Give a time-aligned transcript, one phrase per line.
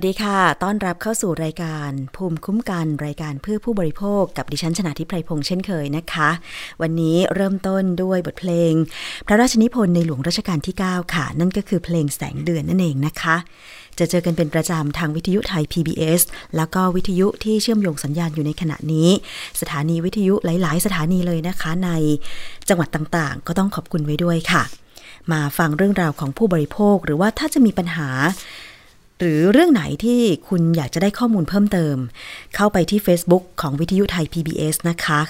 [0.00, 6.30] วัสดีค่ะ ต้อนรับเข้าสู่รายการภูมิคุ้มกันรายการเพื่อผู้บริโภคกับดิฉันชนะทิพไพรพงษ์เช่นเคยนะคะ
[6.82, 8.72] วันนี้เริ่มต้นด้วยบทเพลง
[9.26, 13.36] พระราชนิพนธ์ในหลวงรัชกาลที่ 9 ค่ะ นั่นก็คือเพลงแสงเดือนนั่นเองนะคะ
[13.98, 16.20] จะเจอกันเป็นประจำทางวิทยุไทย PBS
[16.56, 19.08] แล้วก็วิทยุที่เชื่อมโยงสัญญาณอยู่ในขณะนี้
[19.60, 21.90] สถานีวิทยุหลาย ๆ สถานีเลยนะคะ ใน
[22.68, 24.62] จังหวัดต่าง ๆ ก็ต้องขอบคุณไว้ด้วยค่ะ
[25.32, 28.08] มาฟังเรื่องราวของผู้บริโภค หรือว่าถ้าจะมีปัญหา
[29.18, 31.96] หรือเรื่องไหนที่คุณอยากจะได้ข้อมูลเพิ่มเติม
[32.56, 35.20] เข้าไปที่ Facebook ของวิทยุไทย PBS นะคะ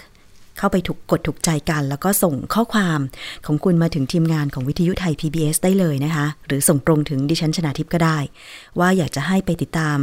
[0.58, 3.00] เข้าไปถูกกดถูกใจกัน แล้วก็ส่งข้อความ
[3.46, 8.18] ของคุณมาถึงทีมงานของวิทยุไทย PBS ได้เลยนะคะ หรือส่งตรงถึงดิฉันชนาทิพย์ก็ได้
[8.78, 9.98] ว่าอยากจะให้ไปติดตาม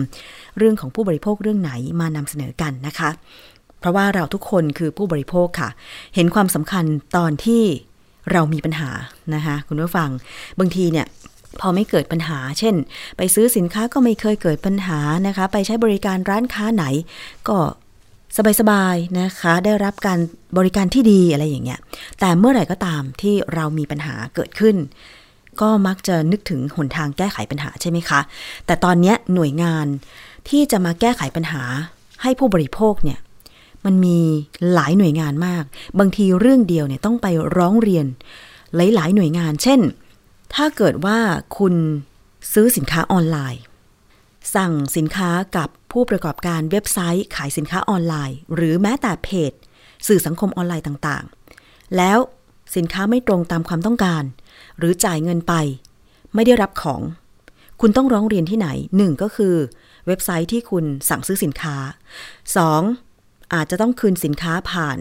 [0.57, 3.09] เรื่องของผู้บริโภคเรื่องไหนมานำเสนอกันนะคะ
[3.79, 5.69] เพราะว่าเราทุกคนคือผู้บริโภคค่ะ
[6.15, 6.85] เห็นความสำคัญ
[7.17, 7.63] ตอนที่
[8.31, 8.89] เรามีปัญหา
[9.35, 10.09] นะคะคุณผู้ฟัง
[10.59, 11.07] บางทีเนี่ย
[11.61, 12.75] พอไม่เกิดปัญหา เช่น
[13.17, 16.85] ไปซื้อสินค้าก็ไม่เคยเกิดปัญหานะคะ ไปใช้บริการร้านค้าไหน
[17.49, 17.59] ก็
[18.59, 20.19] สบายๆนะคะ ได้รับการ
[20.57, 21.79] บริการที่ดีอะไรอย่างเงี้ย
[22.19, 24.75] แต่เมื่อไหร่ก็ตามที่เรามีปัญหาเกิดขึ้น
[25.61, 28.19] ก็มักจะนึกถึงหนทางแก้ไขปัญหาใช่ไหมคะ
[28.65, 29.85] แต่ตอนนี้หน่วยงาน
[30.49, 31.63] ที่จะมาแก้ไขปัญหา
[32.21, 33.19] ให้ผู้บริโภคเนี่ย
[33.85, 34.19] มันมี
[34.73, 35.63] หลายหน่วยงานมาก
[35.99, 38.05] บางทีเรื่องเดียวเนี่ยต้องไปร้องเรียน
[38.75, 39.79] หลาย ๆ หน่วยงาน เช่น
[40.55, 41.19] ถ้าเกิดว่า
[41.57, 41.75] คุณ
[42.53, 43.61] ซื้อสินค้าออนไลน์
[44.55, 49.51] สั่งสินค้ากับผู้ประกอบการเว็บไซต์ขายสินค้าออนไลน์ หรือแม้แต่เพจ
[50.07, 52.17] สื่อสังคมออนไลน์ต่างๆ แล้ว
[52.75, 54.23] สินค้าไม่ตรงตามความต้องการ
[54.77, 55.53] หรือจ่ายเงินไป
[56.35, 57.01] ไม่ได้รับของ
[57.81, 58.67] คุณต้องร้องเรียนที่ไหน
[58.99, 59.55] 1 ก็คือ
[60.07, 61.75] เว็บไซต์ที่คุณสั่งซื้อสินค้า
[62.85, 63.53] 2.
[63.53, 64.97] อาจจะต้องคืนสินค้าผ่าน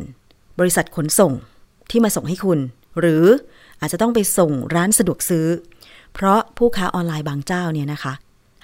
[0.58, 1.32] บริษัทขนส่ง
[1.90, 2.58] ที่มาส่งให้คุณ
[3.00, 3.24] หรือ
[3.80, 5.46] อาจจะต้องไปส่งร้านสะดวกซื้อ
[6.14, 8.12] เพราะผู้ค้าออนไลน์บางเจ้าเนี่ยนะคะ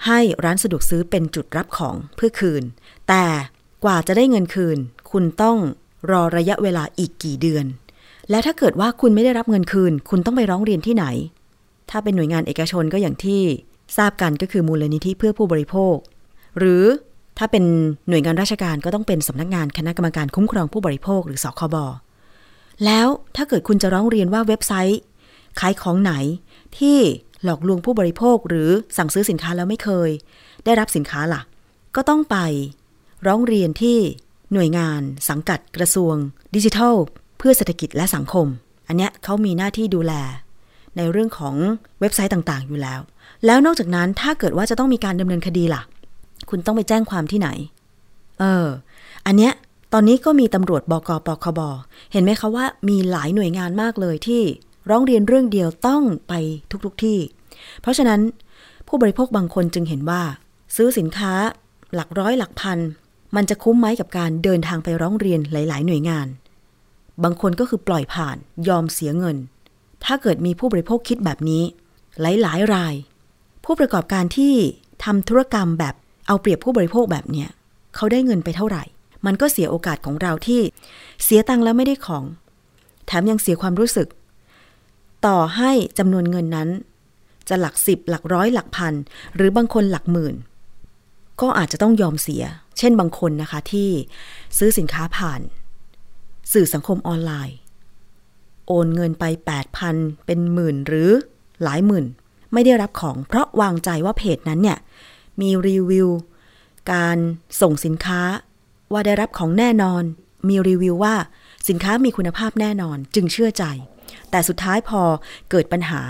[0.05, 2.63] ให้ร้านสะดวกซื้อเป็นจุดรับของเพื่อคืน
[3.09, 3.25] แต่
[3.83, 4.77] กว่าจะได้เงินคืน
[5.11, 5.57] คุณต้อง
[6.11, 7.65] รอระยะเวลาอีกกี่เดือน
[8.29, 11.05] และถ้าเกิดว่าคุณไม่ได้รับเงินคืน คุณต้องไปร้องเรียนที่ไหน
[11.89, 13.41] ถ้าเป็นหน่วยงานเอกชนก็อย่างที่
[13.97, 15.95] ทราบกันก็คือมูลนิธิเพื่อผู้บริโภค
[16.59, 16.83] หรือ
[17.37, 17.63] ถ้าเป็น
[18.09, 21.75] หน่วยงานราชการก็ต้องเป็นสำนักงานคณะกรรมการคุ้มครองผู้บริโภคหรือสคบ
[22.85, 25.01] แล้วถ้าเกิดคุณจะร้องเรียนว่าเว็บไซต์
[25.59, 26.13] ขายของไหน
[26.77, 26.97] ที่
[27.43, 30.09] หลอกลวงผู้บริโภคหรือสั่งซื้อสินค้าแล้วไม่เคย
[30.65, 31.41] ได้รับสินค้าล่ะ
[31.95, 32.37] ก็ต้องไป
[33.27, 33.97] ร้องเรียนที่
[34.53, 36.15] หน่วยงาน สังกัดกระทรวง
[36.55, 36.95] ดิจิทัล
[37.37, 38.47] เพื่อเศรษฐกิจและสังคม
[38.87, 40.13] อันเนี้ยเขามีหน้าที่ดูแล
[40.97, 41.55] ในเรื่องของ
[41.99, 42.99] เว็บไซต์ต่างๆ อยู่แล้ว
[43.45, 45.81] แล้วนอกจากนั้นถ้าเกิดว่าจะต้องมีการดำเนินคดีล่ะ
[46.49, 47.49] คุณต้องไปแจ้งความที่ไหน
[48.39, 48.67] เออ
[49.25, 49.53] อันเนี้ย
[49.95, 51.59] ตอนนี้ก็มีตำรวจบกปคบ
[52.11, 54.41] เห็นไหมคะว่ามีหลายหน่วยงานมากเลยที่
[54.89, 56.33] ร้องเรียนเรื่องเดียวต้องไป
[56.85, 57.19] ทุกๆทที่
[57.81, 58.21] เพราะฉะนั้น
[58.87, 60.21] ผู้บริโภคบางคนจึงเห็นว่า
[60.75, 61.33] ซื้อสินค้า
[61.95, 62.79] หลักร้อยหลักพัน
[63.35, 66.27] มันจะคุ้มไหมกับการเดินทางไปร้องเรียนหลาย ๆ หน่วยงาน
[67.23, 69.37] บางคนก็คือปล่อยผ่านยอมเสียเงิน
[70.05, 71.63] ถ้าเกิดมีผู้บริโภคคิดแบบนี้
[72.21, 72.93] หลาย ๆ ราย
[73.65, 74.53] ผู้ประกอบการที่
[75.03, 75.95] ทำธุรกรรมแบบ
[76.27, 77.49] เอาเปรียบผู้บริโภคแบบเนี้ย
[77.95, 78.83] เขาได้เงินไปเท่าไหร่
[79.25, 80.61] มันก็เสียโอกาสของเราที่
[81.23, 82.23] เสียตังค์แล้วไม่ได้ของ
[83.05, 84.07] แถมยังเสียความรู้สึก
[85.25, 86.69] ต่อให้จำนวนเงินนั้น
[87.49, 88.93] จะหลักสิบหลักร้อยหลักพัน
[89.35, 90.35] หรือบางคนหลักหมื่น
[91.41, 92.43] ก็อาจจะต้องยอมเสีย
[92.77, 93.89] เช่นบางคนนะคะที่
[94.57, 95.41] ซื้อสินค้าผ่าน
[96.53, 97.57] สื่อสังคมออนไลน์
[98.67, 99.23] โอนเงินไป
[99.75, 101.09] 8,000 เป็นหมื่นหรือ
[101.63, 102.05] หลายหมื่น
[102.53, 104.77] ไม่ได้รับของ เพราะวางใจว่าเพจนั้นเนี่ย
[105.41, 106.09] มีรีวิว
[106.91, 107.17] การ
[107.61, 108.21] ส่งสินค้า
[108.93, 110.03] ว่าได้รับของแน่นอน
[110.47, 111.15] มีรีวิวว่า
[111.69, 113.63] สินค้ามีคุณภาพแน่นอนจึงเชื่อใจ
[114.31, 115.01] แต่สุดท้ายพอ
[115.49, 116.01] เกิดปัญหา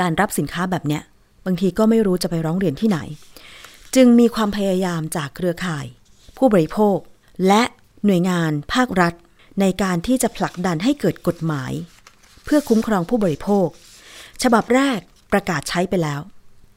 [0.00, 1.02] การรับสินค้าแบบเนี้ย
[1.46, 2.98] บางทีก็ไม่รู้จะไปร้องเรียนที่ไหน
[3.94, 5.86] จึงมีความพยายามจากเครือข่าย
[6.36, 6.98] ผู้บริโภค
[7.46, 7.62] และ
[8.04, 9.14] หน่วยงานภาครัฐ
[9.60, 11.72] ในการที่จะผลักดันให้เกิดกฎหมาย
[12.44, 13.68] เพื่อคุ้มครองผู้บริโภค
[14.42, 14.98] ฉบับแรก
[15.32, 16.20] ประกาศใช้ไปแล้ว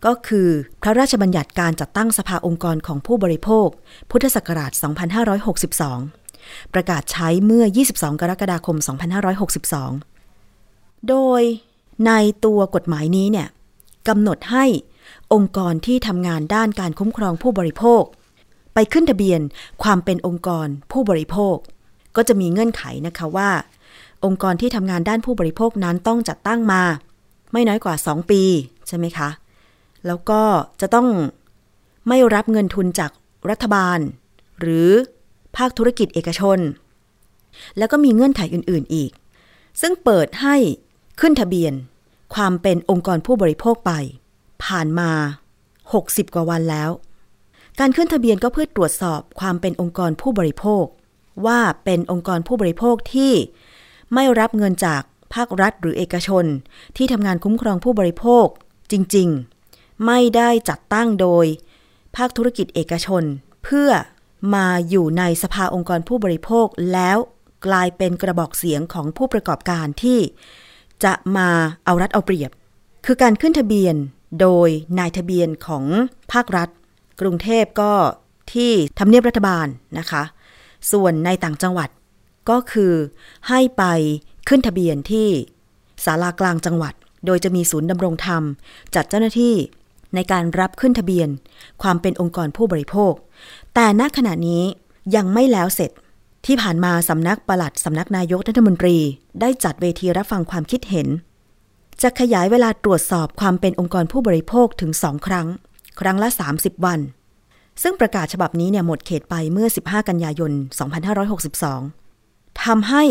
[0.05, 0.49] ก็คือ
[0.81, 3.67] พระราชบัญญัติการจัดตั้งสภาองค์กรของผู้บริโภค
[4.11, 4.71] พุทธศักราช
[5.93, 8.77] 2562 ประกาศใช้เมื่อ 22 กรกฎาคม
[10.13, 11.41] 2562 โดย
[12.05, 12.11] ใน
[12.45, 13.47] ตัวกฎหมายนี้เนี่ย
[14.07, 14.65] กำหนดให้
[15.33, 18.03] องค์กรที่ทำงานด้านการคุ้มครองผู้บริโภค
[18.73, 19.41] ไปขึ้นทะเบียน
[19.83, 21.55] ความเป็นองค์กรผู้บริโภค
[22.15, 23.49] ก็จะมีเงื่อนไขนะคะว่า
[24.25, 26.81] องค์กรที่ทำงานด้านผู้บริโภคนั้นต้องจัดตั้งมา
[27.53, 28.41] ไม่น้อยกว่า 2 ปี
[28.87, 29.29] ใช่ไหมคะ
[30.07, 30.41] แล้วก็
[30.81, 31.07] จะต้อง
[32.07, 33.11] ไม่รับเงินทุนจาก
[33.49, 33.99] รัฐบาล
[34.59, 34.89] หรือ
[35.57, 36.59] ภาคธุรกิจเอกชน
[37.77, 39.11] แล้วก็มีเงื่อนไขอื่น ๆ อีก
[39.81, 40.55] ซึ่งเปิดให้
[41.19, 41.73] ขึ้นทะเบียน
[42.35, 43.91] ความเป็นองค์กรผู้บริโภคไป
[44.63, 45.11] ผ่านมา
[45.73, 46.89] 60 กว่าวันแล้ว
[47.79, 50.85] การขึ้นทะเบียนก็เพื่อตรวจสอบความเป็นองค์กรผู้บริโภค
[51.45, 53.33] ว่าเป็นองค์กรผู้บริโภคที่
[54.13, 55.01] ไม่รับเงินจาก
[55.33, 56.45] ภาครัฐหรือเอกชน
[56.97, 58.45] ที่ทำงานคุ้มครองผู้บริโภค
[58.91, 59.56] จริง ๆ
[60.05, 61.45] ไม่ได้จัดตั้งโดย
[62.15, 63.23] ภาคธุรกิจเอกชน
[63.63, 63.89] เพื่อ
[64.55, 67.17] มาอยู่ในสภาองค์กรผู้บริโภคแล้ว
[67.67, 70.19] กลายเป็นกระบอกเสียงของผู้ประกอบการที่
[71.03, 71.49] จะมา
[71.85, 72.51] เอารัดเอาเปรียบ
[73.05, 73.95] คือการขึ้นทะเบียน
[74.41, 75.85] โดยนายทะเบียนของ
[76.31, 76.69] ภาครัฐ
[77.21, 77.93] กรุงเทพก็
[78.53, 79.67] ที่ทำเนียบรัฐบาล
[79.99, 80.23] นะคะ
[80.91, 81.89] ส่วนในต่างจังหวัด
[82.49, 82.93] ก็คือ
[83.49, 83.83] ให้ไป
[84.47, 85.29] ขึ้นทะเบียนที่
[86.05, 86.93] ศาลากลางจังหวัด
[87.25, 88.43] โดยจะมีศูนย์ดำรงธรรม
[88.95, 89.55] จัดเจ้าหน้าที่
[90.15, 91.29] ในการรับขึ้นทะเบียน
[91.81, 93.13] ความเป็นองค์กรผู้บริโภค
[93.75, 94.63] แต่ณขณะนี้
[95.15, 95.91] ยังไม่แล้วเสร็จ
[96.45, 98.97] ที่ผ่านมาสำนักปลัดสำนักนายกรัฐมนตรี
[99.41, 101.07] ได้จัดเวทีรับฟังความคิดเห็น
[102.01, 105.47] จะขยายเวลาตรวจสอบความเป็นองค์กรผู้บริโภคถึงสองครั้ง
[105.99, 106.99] ครั้งละ 30 วัน
[107.81, 110.51] ซึ่งประกาศฉบับนี้เนี่ยหมดเขตไปเมื่อ 15 กันยายน
[111.77, 113.03] 2562ทำให้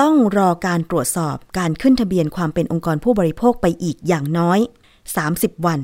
[0.00, 4.58] ต้องรอการตรวจสอบการขึ้นทะเบียนความเป็นองค์กรผู้บริโภคไปอีกอย่างน้อย
[5.12, 5.80] 30 วัน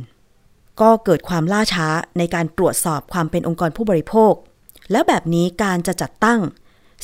[0.81, 4.33] ก็เกิดความล่าช้าในการตรวจสอบความเป็นองค์กรผู้บริโภค
[4.93, 6.41] แล้วแบบนี้การจะจัดตั้ง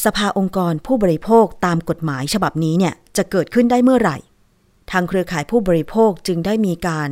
[0.04, 4.16] สภาองค์กรผู้บริโภคตามกฎหมายฉบับนี้เนี่ยจะเกิดขึ้นได้เมื่อไหร่
[4.90, 7.10] ทางเครือข่ายผู้บริโภคจึงได้มีการ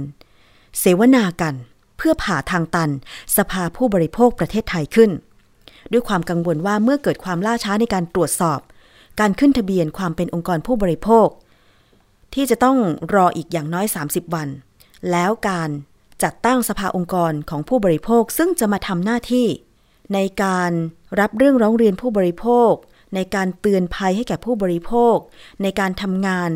[0.78, 1.54] เสวนากัน
[1.96, 2.90] เพื่อผ่าทางตัน
[3.36, 5.10] สภาผู้บริโภคประเทศไทยขึ้น
[5.92, 8.60] ด้วยความกังวลว่าเมื่อเกิดความล่าช้าในการตรวจสอบ
[9.20, 11.28] การขึ้นทะเบียนความเป็นองค์กรผู้บริโภค
[12.34, 12.78] ที่จะต้อง
[13.14, 14.48] รออีกอย่างน้อย 30 วัน
[15.10, 15.70] แล้วการ
[16.24, 19.46] จัดตั้งสภาองค์กรของผู้บริโภคซึ่งจะมาทำหน้าที่
[20.14, 20.70] ในการ
[21.20, 22.72] รับเรื่องร้องเรียนผู้บริโภค
[23.14, 25.16] ในการเตือนภัยให้แก่ผู้บริโภค
[25.62, 26.50] ในการทำงาน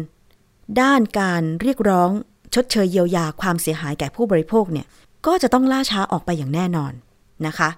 [0.81, 2.11] ด้านการเรียกร้อง
[2.55, 4.87] ชดเชยเยียวยาความเสียหายแก่ผู้บริโภคเนี่ย
[5.27, 6.93] ก็จะต้องล่าช้าออกไปอย่างแน่นอน
[7.47, 7.71] นะคะ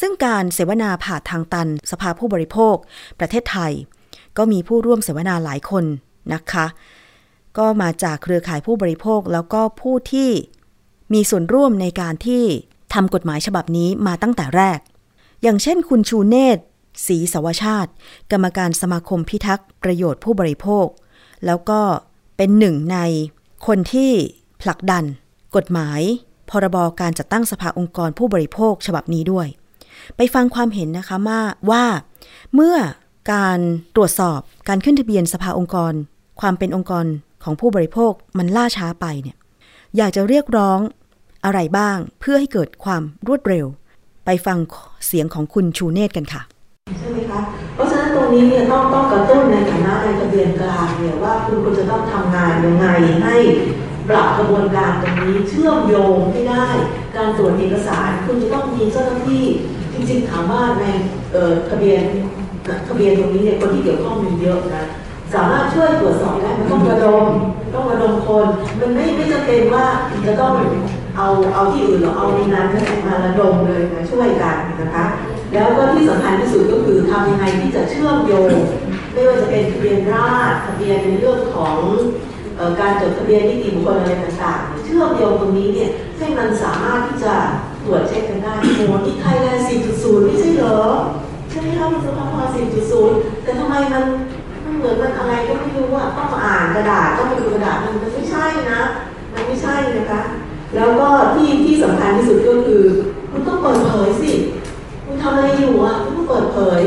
[0.00, 2.74] ซึ่งการเสวนาผ่าทางตันสภาผู้บริโภค
[3.20, 3.72] ประเทศไทย
[4.36, 5.84] ก็มีผู้ร่วมเสวนาหลายคน
[6.34, 6.66] นะคะ
[7.58, 10.30] ก็มาจากเครือข่ายผู้บริโภคแล้วก็ผู้ที่
[11.12, 12.44] มีส่วนร่วมในการที่
[12.94, 14.78] ทำกฎหมายฉบับนี้มาตั้งแต่แรก
[15.42, 16.58] อย่างเช่นคุณชูเนต
[17.06, 17.90] ศรีสวชาติ
[18.32, 20.86] กรรมการสมาคมพิทักษ์ประโยชน์ผู้บริโภค
[21.46, 21.80] แล้วก็
[22.36, 22.98] เป็นหนึ่งใน
[23.66, 24.12] คนที่
[24.62, 25.04] ผลักดัน
[25.56, 26.00] กฎหมาย
[26.50, 29.46] พรบการจัดตั้งสภาองค์กรผู้บริโภคฉบับนี้ด้วย
[30.16, 31.40] ไปฟังความเห็นนะคะมา
[31.70, 31.84] ว่า
[32.54, 32.76] เมื่อ
[33.32, 33.58] การ
[33.96, 35.92] ตรวจสอบการขึ้นทะเบียนสภาองค์กร
[36.40, 37.06] ความเป็นองค์กร
[37.44, 39.36] ของผู้บริโภคมันล่าช้าไปเนี่ย
[39.96, 40.78] อยากจะเรียกร้อง
[41.44, 43.66] อะไรบ้างเพื่อให้เกิดความรวดเร็ว
[44.24, 44.58] ไปฟัง
[45.06, 46.42] เสียงของคุณชูเนตกันค่ะ
[46.98, 47.40] ใช่ไหมคะ
[47.74, 52.86] เพราะฉะนั้นตรงนี้เนี่ยต้องต้องกระตุ้นในฐานะในทะเบียนกลางเนี่ยว่าคุณควรจะต้องทำงานยังไง
[53.24, 53.36] ให้
[54.08, 56.66] ปรับกระบวนการตรงนี้เชื่อมโยงให้ได้
[57.16, 59.44] การตรวจเอกสารคุณจะต้องมีเจ้าหน้าที่
[59.92, 60.84] จริงๆถามว่าใน
[61.32, 62.02] เอ่อทะเบียน
[62.88, 64.84] ทะเบียนตรงนี้เนี่ยคนที่เกี่ยวข้องมีเยอะนะ
[65.34, 67.26] สามารถช่วยตรวจสอบได้มันต้องระดม
[67.74, 68.46] ต้องระดมคน
[68.80, 69.86] มันไม่ไม่จำเป็นว่า
[70.26, 70.52] จะต้อง
[71.16, 72.66] เอาเอาที่อื่นหรือเอาในนั้น
[73.06, 75.04] มาระดมเลยมาช่วยกันนะคะ
[75.54, 78.52] แล้วก็ที่สำคัญที่สุดก็คือทำยังไงที่จะเชื่อมโยง
[79.12, 81.76] ไม่ว่าจะเป็นทะเบียนราษฎรทะเบียนในเรื่องของ
[82.58, 87.34] ออการจดทะเบียนนิติบุคคลอะไรต่างๆ เชื่อมโยงตรงนี้เนี่ยให้มันสามารถที่จะ
[87.84, 89.64] ตรวจเช็คกันได้โอ้โหที่ไทยแลนด์
[89.94, 90.80] 4.0 ไม่ใช่เหรอ
[91.50, 92.42] ใช่ไหมคะมันสภาพอ
[92.94, 94.04] 4.0 แต่ทำไมมัน
[94.64, 98.80] มันเหมือนมันอะไรก็ไม่รู้อะต้องมาอ่านกระดาษต้องมาดูกระดาษมันไม่ใช่นะ
[99.34, 100.22] มันไม่ใช่นะคะ
[100.76, 102.82] แล้วก็ที่ที่สำคัญที่สุดก็คือ
[103.30, 104.32] คุณต้องเปิดเผยสิ
[105.06, 106.80] คุณทำอะไรอยู่อะคุณต้องเปิดเผย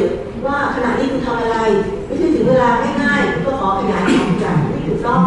[0.46, 1.58] ว่าขณะนี้คุณทำอะไร
[2.06, 2.70] ไม่ใช่ถึงเวลา
[3.04, 5.22] ง่ายๆคุณก็ขอขยายความจากไม่ถูกต้อง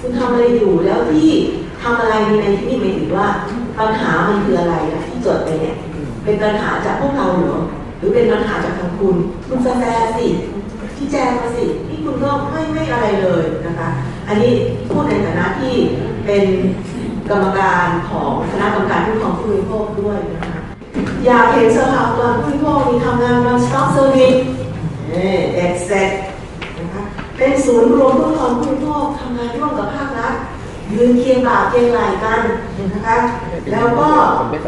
[0.00, 1.30] คุณทำอะไรอยู่แล้วที่
[1.82, 3.28] ทำอะไรในที่นี่หมายถึงว่า
[3.78, 5.76] ปัญหามันคืออะไรนะที่จดไปเนี่ย
[6.24, 7.58] เป็นปัญหาจากพวกเราเหรอ
[7.98, 9.16] หรือเป็นปัญหาจากทางคุณ
[9.48, 10.26] คุณแฟร์สิ
[10.96, 13.88] ที่แจ้งมาสิที่คุณก็ไม่ไม่อะไรเลยนะคะ
[14.28, 14.52] อันนี้
[14.88, 15.74] พูดในฐานะที่
[16.26, 16.44] เป็น
[17.30, 20.60] กรรมการของคณะกรรมการผู้ของผู้บริโภคด้วยนะคะ
[21.26, 24.38] อยากเห็นสภาองค์กรผู้บริโภคมีทำงาน one stop service
[25.08, 26.10] เอ่เด็ดเสร็จ
[26.78, 27.02] นะคะ
[27.36, 30.34] เป็นศูนย์รวมผู้ของผู้บริโภคทำงานร่วมกับภาครัฐ
[30.92, 32.40] ยืนเคียงบ่าเคียงไหล่กัน
[32.94, 33.16] นะคะ
[33.72, 34.08] แล้วก็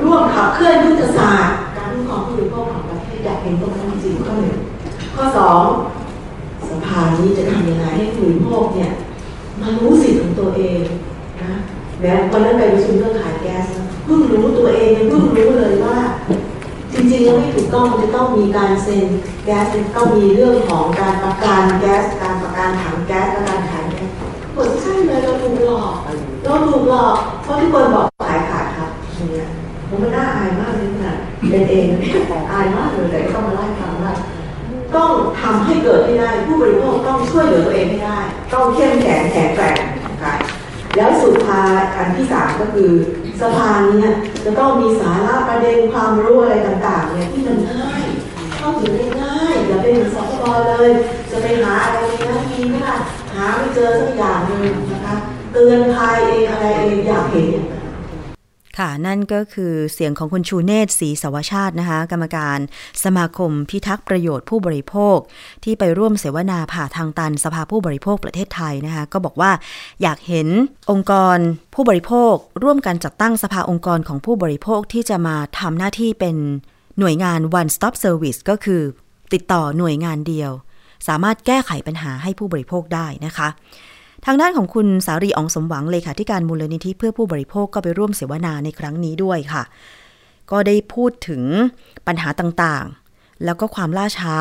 [0.05, 4.57] ร่วมขับเคลื่อนยุทธศาสตร์การคุ้ครองผู้บริโภคของประเทศอยากเห็นตรงนั้นจริงข้อหนึ่ง
[5.15, 5.63] ข้อสอง
[6.69, 8.91] สภานี้จะทำยังไงให้ผู้บริโภคเนี่ย
[9.61, 10.83] มารู้สิทธิ์ของตัวเอง
[12.05, 15.97] แล้ววันนั้นไปประชุมเรื่องขายแก๊สนะเพิ่งรู้ตัวเองยังเพิ่งรู้เลยว่า
[16.93, 19.07] จริงๆแล้วไม่ถูกต้องมันจะต้องมีการเซ็น
[19.45, 19.65] แก๊ส
[19.97, 24.11] ต้องมีเรื่องของการประกันแก๊สการประกันถังแก๊สและการขายแก๊ส
[24.55, 25.95] ผลใช่เลยเราถูกหลอก
[26.45, 29.49] เราถูกหลอกเพราะทุกคนบอกขายขาดครับอย่างเงี้ย
[29.89, 31.17] ผมมันน่าอายมากเลยนะ
[31.51, 31.87] เป็นเอง
[32.53, 34.13] อายมากเลยแต่ก็ต้องมาไล่ฟังว่า
[34.97, 38.19] ต้องทำให้เกิดให้ได้ผู้บริโภคต้องช่วยเหลือตัวเองให้ได้
[38.53, 39.79] ต้องเข้มแข็งแข็งแกร่ง
[40.11, 40.35] นะคะ
[40.97, 41.44] แล้วสุดท้าย
[41.97, 42.91] อันที่สามก็คือ
[43.41, 48.05] สภาเนี่ยจะต้องมีสาระประเด็นความรู้อะไรต่างๆเนี่ยที่มันง่าย
[48.57, 50.89] เข้าถึงได้ง่ายอย่าเป็นเหมือนสคบเลย
[51.31, 52.99] จะไปหาอะไรในนั้นมีไหมล่ะ
[53.35, 55.15] หาไม่เจอสักอย่างหนึ่งนะคะ
[55.53, 57.74] เตือนภัยเองอะไรเองอยากเห็นอย่างนั้น
[58.79, 62.59] ค่ะ นั่นก็คือเสียงของคุณชูเนตศรีสวชาตินะคะ กรรมการ
[63.05, 65.19] สมาคมพิทักษ์ประโยชน์ผู้บริโภค
[65.65, 69.51] ที่ไปร่วมเสวนาผ่าทางตันสภาผู้บริโภคประเทศไทยนะคะ ก็บอกว่า
[70.03, 70.49] อยากเห็น
[70.91, 71.39] องค์กร
[71.75, 76.37] ผู้บริโภค ร่วมกันจัดตั้งสภาองค์กรของผู้บริโภคที่จะมาทำหน้าที่เป็น
[76.99, 78.83] หน่วยงาน one stop service ก็คือ
[79.33, 80.51] ติดต่อหน่วยงานเดียว
[81.09, 83.49] สามารถแก้ไขปัญหาให้ผู้บริโภคได้นะคะ
[84.27, 89.63] ทางด้านของคุณสารีอองสมหวังเลขาธิการมูลนิธิเพื่อผู้บริโภคก็ไปร่วมเสวนาในครั้งนี้ด้วยค่ะ
[90.51, 91.43] ก็ได้พูดถึง
[92.07, 94.35] ปัญหาต่างๆ แล้วก็ความล่าช้า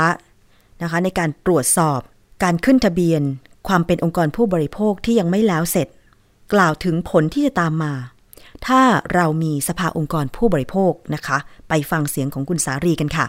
[0.82, 2.00] นะคะ ในการตรวจสอบ
[2.44, 3.22] การขึ้นทะเบียน
[3.68, 5.88] ความเป็นองค์กรผู้บริโภคที่ยังไม่แล้วเสร็จ
[6.54, 7.94] กล่าวถึงผลที่จะตามมา
[8.68, 8.82] ถ้า
[9.16, 11.38] เรามีสภาองค์กรผู้บริโภคนะคะ
[11.70, 13.26] ไปฟังเสียงของคุณสารีกันค่ะ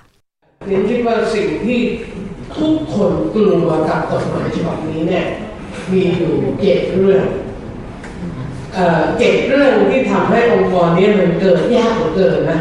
[0.67, 1.81] เรียนคิดว่าสิ่งที่
[2.59, 5.27] ทุกคนกลัวกับกฎหมายฉบับนี้เนี่ย
[5.93, 7.25] มีอยู่เจ็ดเรื่อง
[8.75, 12.61] เอ่อเจ็ดเรื่องที่ทำให้องค์กรนี้มันเกิดยากกว่าเกินนะ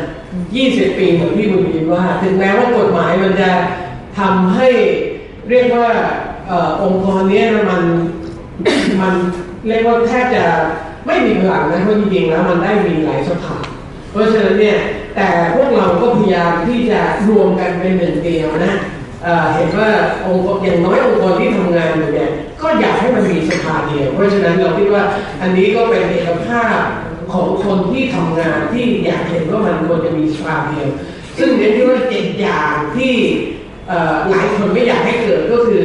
[0.56, 3.52] ยี่สิบปีเหมือนที่บุญยินว่า ถึงแม้ว่ากฎหมายมันจะ
[4.20, 4.68] ทำให้
[5.50, 5.90] เรียกว่า
[6.48, 7.84] เอ่อองค์กรนี้มัน
[9.02, 9.14] มัน
[9.68, 10.46] เรียกว่าแทบจะ
[11.08, 13.58] ไม่มีพลังนะเพราะจริงๆแล้วมันได้มีหลายสภา
[14.12, 14.78] เพราะฉะนั้นเนี่ย
[15.16, 18.74] แต่พวกเราก็พยายามที่จะรวมกันเป็นหนึ่งเดียวนะ
[19.24, 19.90] เอ่อเห็นว่า
[20.26, 22.32] องค์กรอย่างน้อยองค์กรที่ทำงานอยู่เนี่ย
[22.82, 25.04] อยากให้มันมีสภาเดียว เพราะฉะนั้นเราคิดว่า
[25.42, 26.80] อันนี้ก็เป็นเอกภาพ
[27.34, 30.88] ของคนที่ทำงานที่อยากเห็นว่ามันควรจะมีสภาเดียว
[31.38, 33.14] ซึ่งเน้นที่ว่าเจ็ดอย่างที่
[34.30, 35.82] หลายคนไม่อยากให้เกิดก็คือ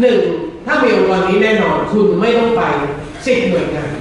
[0.00, 0.20] หนึ่ง
[0.66, 2.62] ถ้ามีองค์กรนี้แน่นอนคุณไม่ต้องไป
[3.26, 3.92] สิบหน่วยงาน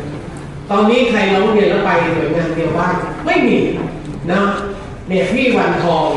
[0.69, 2.93] ตอนนี้ใครร้องเรียนแล้วไปหน่วยงานเดียวบ้าง
[3.25, 3.57] ไม่มี
[4.31, 4.41] นะ
[5.07, 6.09] เนี่ยพี่วันทอง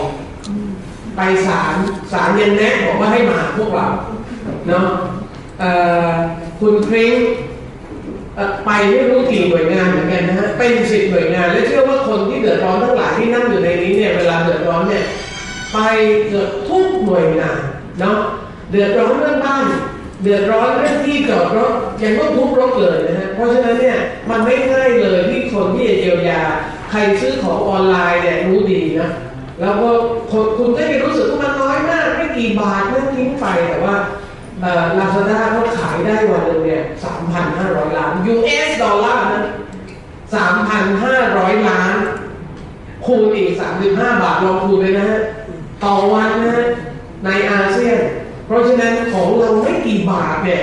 [1.17, 1.75] ไปศาล
[2.13, 3.89] ศาลยังแนะบอกว่าให้มาพวกเรา
[4.69, 4.87] เนาะ
[6.61, 7.15] คุณพริ้ง
[8.65, 15.05] ไปไม่รู้กี่หน่วยงานเหมือนกันนะฮะเป็นสิบหน่วยงาน และเชื่อว่าคนที่เดือดร้อนทั้งหลายที่นั่งอยู่ในนี้เนี่ยเวลาเดือดร้อนเนี่ย
[15.73, 15.79] ไป
[16.29, 17.61] เกือบทุกหน่วยงาน
[18.01, 18.19] เนาะ
[18.71, 19.65] เดือดร้อนเรื่องบ้าน
[20.23, 21.73] เดือดร้อนเรื่องที่จอดรถ
[22.03, 23.99] ยังต้องทุบรถเลยนะฮะเพราะฉะนั้นเนี่ย
[24.31, 26.43] มันไม่ง่ายเลยที่คนที่จะเยียวยา
[26.91, 29.11] ใครซื้อของออนไลน์เนี่ยรู้ดีนะ
[29.61, 29.89] แล้วก็
[30.33, 33.97] คนคุณก็จะรู้สึกว่ามันน้อยมากไม่กี่บาทนั่นทิ้งไปแต่ว่า
[34.99, 39.45] ลาซาด้าเขาขายได้วันหนึ่งเนี่ยสามพันห้าร้อยล้าน US ดอลลาร์นะ
[40.35, 41.95] สามพันห้าร้อยล้าน
[43.07, 45.21] คูณอีกสามสิบห้าบาทลองคูณเลยนะฮะ
[45.85, 46.67] ต่อวันนะฮะ
[47.25, 48.01] ในอาเซียน
[48.47, 50.63] เพราะฉะนั้นของเราไม่กี่บาทเนี่ย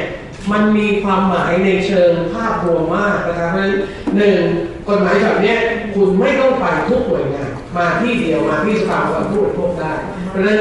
[0.51, 3.71] มันมีความหมายในเชิงภาพรวมมากนะครับนั้น
[4.17, 4.39] หนึ่ง
[4.87, 5.55] กฎหมายแบบนี้
[5.95, 9.91] คุณไม่ต้องไปทุกหน่วยงานมาที่เดียวมาที่สภาความผู้บริโภคได้
[10.29, 10.59] เพราะฉะนั้น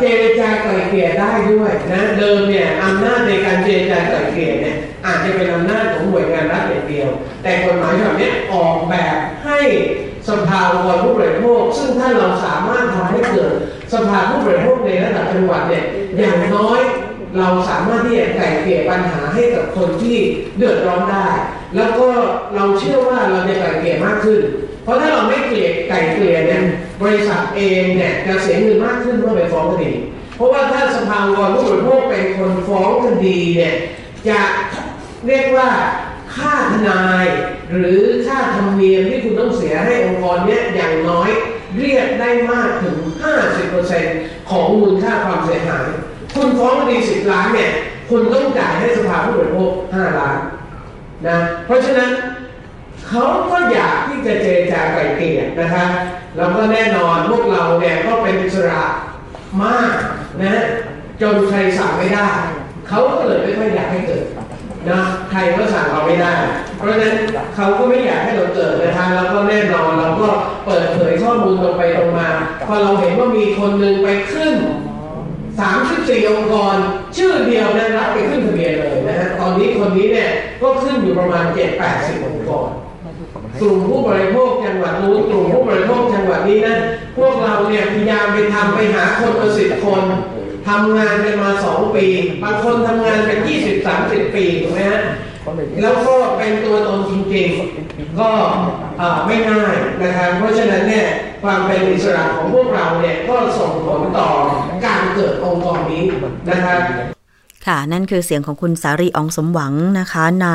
[0.00, 7.08] เจรจาไกล่เกลี่ยได้ด้วยนะเดิมเนี่ยอำนาจในการเจรจาไกล่เกลี่ยเนี่ยอาจจะเป็นอำนาจของหน่วยงานรัฐอย่างเดียว
[7.42, 9.58] แต่กฎหมายแบบนี้ออกแบบให้
[10.28, 13.52] สภาองค์กรผู้บริโภค ซึ่งถ้าเราสามารถทำให้เกิด
[13.92, 15.84] สภาผู้บริโภคในระดับจังหวัดเนี่ย
[16.16, 16.80] อย่างน้อย
[17.38, 20.16] เราสามารถที่จะไกล่เกลี่ยปัญหาให้กับคนที่
[20.56, 21.28] เดือดร้อนได้
[21.76, 22.08] แล้วก็
[22.56, 24.40] เราเชื่อว่าเราจะไกล่เกลี่ยมากขึ้น
[24.84, 26.62] เพราะถ้าเราไม่เกลี่ยไก่เกลี่ยเนี่ย
[27.02, 29.92] บริษัทเองเนี่ยจะเสียเงินมากขึ้นเมื่อไปฟ้องคดี
[30.36, 33.74] เพราะว่าถ้าสภาองค์กรผู้บริโภคเป็นคนฟ้องคดีเนี่ย
[34.28, 34.40] จะ
[35.26, 35.68] เรียกว่า
[36.36, 37.26] ค่าทนาย
[37.72, 41.30] หรือค่าธรรมเนียมที่คุณต้องเสียให้องค์กรเนี้ยอย่างน้อย
[41.78, 42.96] เรียกได้มากถึง
[43.74, 45.86] 50%ของมูลค่าความเสียหาย
[46.34, 47.70] คุณฟ้องคดี10 ล้านเนี่ย
[48.10, 50.36] คุณต้องจ่ายให้สภาผู้บริโภค5ล้าน
[51.28, 52.10] นะเพราะฉะนั้น
[53.08, 55.84] เขาก็อยากที่จะเจรจาไกล่เกลี่ยนะคะ
[56.36, 58.82] แล้วก็แน่นอนพวกเราเนี่ยก็เป็นอิสระ
[59.62, 59.94] มาก
[60.42, 60.54] นะ
[61.22, 62.28] จนใครสั่งไม่ได้
[62.88, 64.24] เขาก็เลยไม่ค่อยอยากให้เกิด
[64.90, 66.32] นะใครก็สั่งเราไม่ได้
[66.76, 67.14] เพราะฉะนั้น
[67.54, 70.28] เขาก็ไม่อยากให้เราเกิดนะคะแล้วก็แน่นอนเราก็
[70.66, 72.28] เปิดเผยข้อมูลตรงไปตรงมา
[72.66, 74.54] พอเราเห็นว่ามีคนหนึ่งไปขึ้น
[75.44, 76.76] 34องค์กร
[77.16, 81.44] ชื่อเดียวนะรับไปขึ้นทะเบียนเลยนะฮะตอนนี้คนนี้เนี่ยก็ขึ้นอยู่ประมาณ
[81.86, 82.68] 7-80องค์กร
[83.60, 86.76] กลุ่มผู้บริโภคจังหวัดนู้นกลุ่มผู้บริโภคจังหวัดนี้นะ
[87.16, 90.02] พวกเราเนี่ยพยายามไปทำไปหาคนมาสิบคน
[90.68, 92.06] ทำงานกันมาสองปี
[92.42, 95.02] บางคนทำงานกันยี่สิบสามสิบปีถูกไหมฮะ
[95.82, 98.28] แล้วก็เป็นตัวตนจริงๆ ก็
[99.00, 101.06] อ่าไม่ง่ายนะครับ เพราะฉะนั้นเนี่ย
[101.42, 104.28] ความเป็นอิสระของพวกเราเนี่ยก็ส่งผลต่อ
[104.86, 106.02] การเกิดองค์กรนี้
[106.50, 106.80] นะครับ
[107.66, 110.48] ค่ะ นั่นคือเสียงของคุณสารีอองสมหวังนะคะ ใน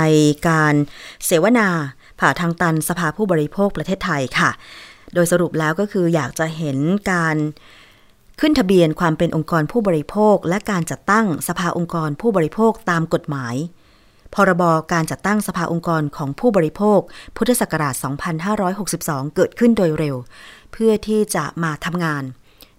[0.49, 0.75] การ
[1.25, 1.69] เสวนา
[2.19, 4.49] ผ่าทางตันสภาผู้บริโภคประเทศไทยค่ะ
[5.13, 6.77] โดยสรุปแล้วก็คืออยากจะเห็น
[7.12, 7.38] การ
[8.39, 13.55] ขึ้นทะเบียนความเป็นองค์กรผู้บริโภค และการจัดตั้งสภาองค์กรผู้บริโภคตามกฎหมาย
[14.36, 16.99] พรบการจัดตั้งสภาองค์กรของผู้บริโภค
[17.38, 17.95] พุทธศักราช
[18.65, 20.15] 2562 เกิดขึ้นโดยเร็ว
[20.71, 22.23] เพื่อที่จะมาทำงาน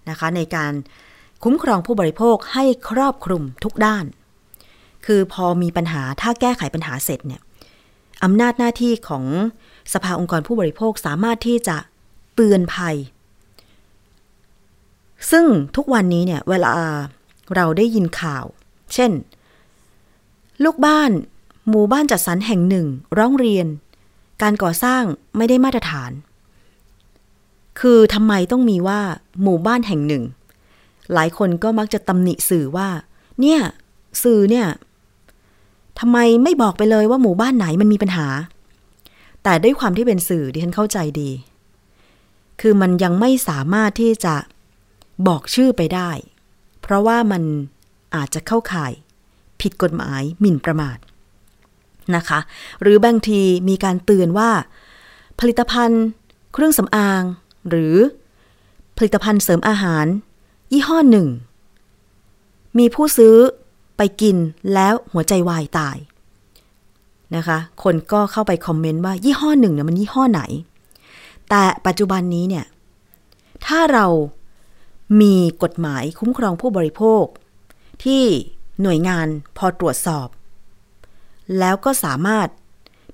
[0.09, 0.73] นะคะในการ
[1.43, 4.05] คุ้มครองผู้บริโภคให้ครอบคลุมทุกด้าน
[5.05, 7.41] คือพอมีปัญหาถ้าแก้ไขปัญหาเสร็จเนี่ย
[8.23, 9.25] อำนาจหน้าที่ของ
[9.93, 11.77] สภาองค์กรผู้บริโภคสามารถที่จะ
[12.35, 12.95] เตือนภัย
[15.31, 16.71] ซึ่งทุกวันนี้เนี่ยเวลา
[17.55, 18.45] เราได้ยินข่าว
[18.93, 19.11] เช่น
[20.63, 21.11] ลูกบ้าน
[21.69, 23.67] หมู่บ้านจัดสรรแห่งหนึ่ง ร้องเรียน
[24.41, 25.03] การก่อสร้าง
[25.37, 26.11] ไม่ได้มาตรฐาน
[27.79, 29.01] คือทำไมต้องมีว่า
[29.43, 30.23] หมู่บ้านแห่งหนึ่ง
[31.13, 32.89] หลายคนก็มักจะตำหนิสื่อว่า
[33.41, 33.59] เนี่ย
[34.23, 34.67] สื่อเนี่ย
[35.99, 38.27] ทำไมไม่บอกไปเลยว่าหมู่บ้านไหนมันมีปัญหา
[39.43, 41.31] แต่ด้วยความที่เป็นสื่อดิฉันเข้าใจดี
[42.61, 44.35] คือมันยังไม่สามารถที่จะ
[45.27, 46.09] บอกชื่อไปได้
[46.81, 47.43] เพราะว่ามัน
[48.15, 48.91] อาจจะเข้าข่าย
[49.61, 50.97] ผิดกฎหมายหมิ่นประมาท
[52.15, 52.39] นะคะ
[52.81, 54.51] หรือบางทีมีการเตือนว่า
[55.39, 56.03] ผลิตภัณฑ์
[56.53, 57.23] เครื่องสำอาง
[57.69, 57.95] หรือ
[58.97, 60.05] ผลิตภัณฑ์เสริมอาหาร
[60.71, 61.27] ยี่ห้อหนึ่ง
[62.79, 63.35] มีผู้ซื้อ
[64.03, 64.37] ไปกิน
[64.73, 65.97] แล้วหัวใจวายตาย
[67.35, 70.41] นะคะ คนก็เข้าไปคอมเมนต์ว่ายี่ห้อหนึ่งเนี่ยมันยี่ห้อไหน
[71.49, 72.65] แต่ปัจจุบันนี้เนี่ย
[73.65, 74.05] ถ้าเรา
[75.21, 77.23] มีกฎหมายคุ้มครองผู้บริโภค
[78.03, 78.23] ที่
[78.81, 80.27] หน่วยงานพอตรวจสอบ
[81.59, 82.47] แล้วก็สามารถ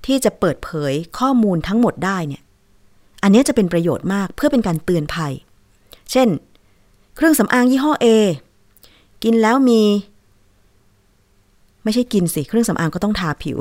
[0.06, 2.44] ที่จะเปิดเผยข้อมูลทั้งหมดได้เนี่ย
[3.24, 5.34] อันนี้จะเป็นประโยชน์มากเพื่อเป็นการเตือนภัย
[6.12, 6.28] เช่น
[7.16, 8.08] เครื่องสำอางยี่ห้อ A
[9.24, 9.82] กินแล้วมี
[11.88, 13.58] ไม่ใช่กินสิเครื่องสำอางก็ต้องทาผิว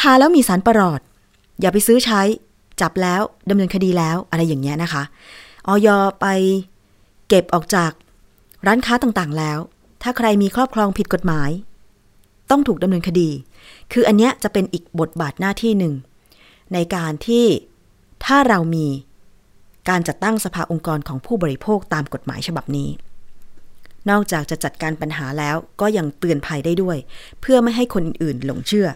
[0.00, 1.00] ทาแล้วมีสารประหลอด
[1.60, 2.20] อย่าไปซื้อใช้
[2.80, 3.20] จับแล้ว
[3.50, 5.02] ดำเนินคดีแล้วอะไรอย่างเงี้ยนะคะ
[5.66, 5.88] ออย
[6.20, 6.26] ไป
[7.28, 7.90] เก็บออกจาก
[8.66, 9.58] ร้านค้าต่างๆแล้ว
[10.02, 11.50] ถ้าใครมีครอบครองผิดกฎหมาย
[12.50, 13.30] ต้องถูกดำเนินคดี
[13.92, 15.94] คืออันเนี้ยจะเป็นอีกบทบาทหน้าที่หนึ่ง
[16.72, 17.46] ในการที่
[18.24, 18.86] ถ้าเรามี
[19.88, 22.88] การจัดตั้งสภาองค์กรของผู้บริโภคตามกฎหมายฉบับนี้
[24.10, 26.96] นอกจากจะจัดการปัญหาแล้วก็ยังเตือนภัยได้ด้วย
[27.40, 28.88] เพื่อไม่ให้คนอื่นหลงเชื่อ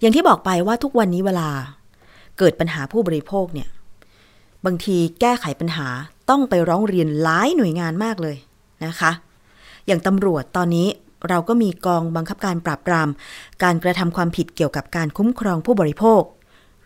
[0.00, 1.48] อย่างที่บอกไปว่าทุกวันนี้เวลา
[2.38, 3.68] เกิดปัญหาผู้บริโภคเนี่ย
[4.64, 5.88] บางทีแก้ไขปัญหา
[6.30, 8.36] ต้องไปร้องเรียนหลายหน่วยงานมากเลย
[8.84, 9.10] นะคะ
[9.86, 10.88] อย่างตำรวจตอนนี้
[11.28, 13.08] เราก็มีกองบังคับการปราบปราม
[13.62, 16.22] การกระทำความผิดเกี่ยวกับการคุ้มครองผู้บริโภค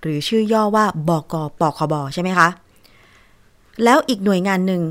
[0.00, 2.48] หรือชื่อย่อว่าบกปคบใช่ไหมคะ
[3.85, 4.83] แล้วอีกหน่วยงานหนึ่ง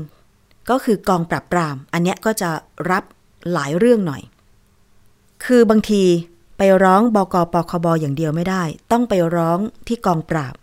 [0.70, 2.50] ก็คือกองปราบปราม อันเนี้ยก็จะ
[2.90, 3.04] รับ
[3.52, 4.22] หลายเรื่องหน่อย
[5.44, 6.02] คือบางที
[6.58, 10.54] ไปร้องบกปคบอย่างเดียวไม่ได้ ต้องไปร้องที่กองปราบ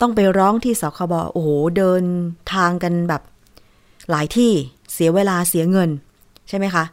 [0.00, 2.02] ต้องไปร้องที่สคบโอ้โหเดิน
[2.54, 3.22] ทางกันแบบ
[4.10, 4.52] หลายที่
[4.92, 5.90] เสียเวลาเสียเงิน
[6.48, 6.84] ใช่ไหมคะ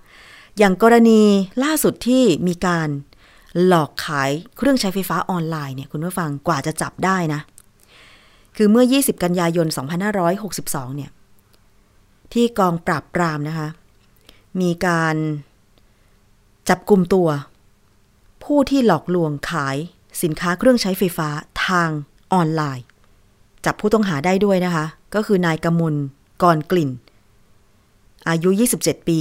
[0.58, 1.22] อย่างกรณี
[1.64, 2.90] ล่าสุดที่มีการ
[3.66, 7.42] หลอกขายเครื่องใช้ไฟฟ้าออนไลน์เนี่ยคุณผู้ฟังกว่าจะจับได้นะ
[8.58, 9.68] คือเมื่อ 20 กันยายน
[10.32, 11.12] 2562 เนี่ย
[12.34, 13.68] ที่กองปราบปรามนะคะ
[14.62, 15.16] มีการ
[16.70, 17.30] จับกลุ่มตัว
[18.44, 19.78] ผู้ที่หลอกลวงขาย
[20.24, 21.30] สินค้าเครื่องใช้ไฟฟ้า
[21.66, 21.90] ทาง
[22.34, 22.86] ออนไลน์
[23.66, 25.96] จับผู้ต้องหาได้ด้วยนะคะ ก็คือนายกมล
[26.44, 26.90] กรกลิ่น
[28.30, 29.20] อายุ 27 ปี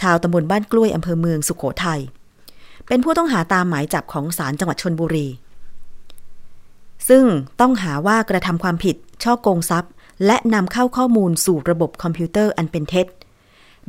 [0.00, 2.00] ชาวตำบลบ้านกล้วยอำเภอเมืองสุขโขทัย
[2.88, 5.26] เป็นผู้ต้องหาตามหมายจับของศาลจังหวัดชลบุรี
[7.08, 7.24] ซึ่ง
[7.60, 9.92] ต้องหาว่ากระทำความผิดฉ้อโกงทรัพย์
[10.26, 13.06] และนำเข้าข้อมูลสู่ระบบคอมพิวเตอร์อันเป็นเท็จ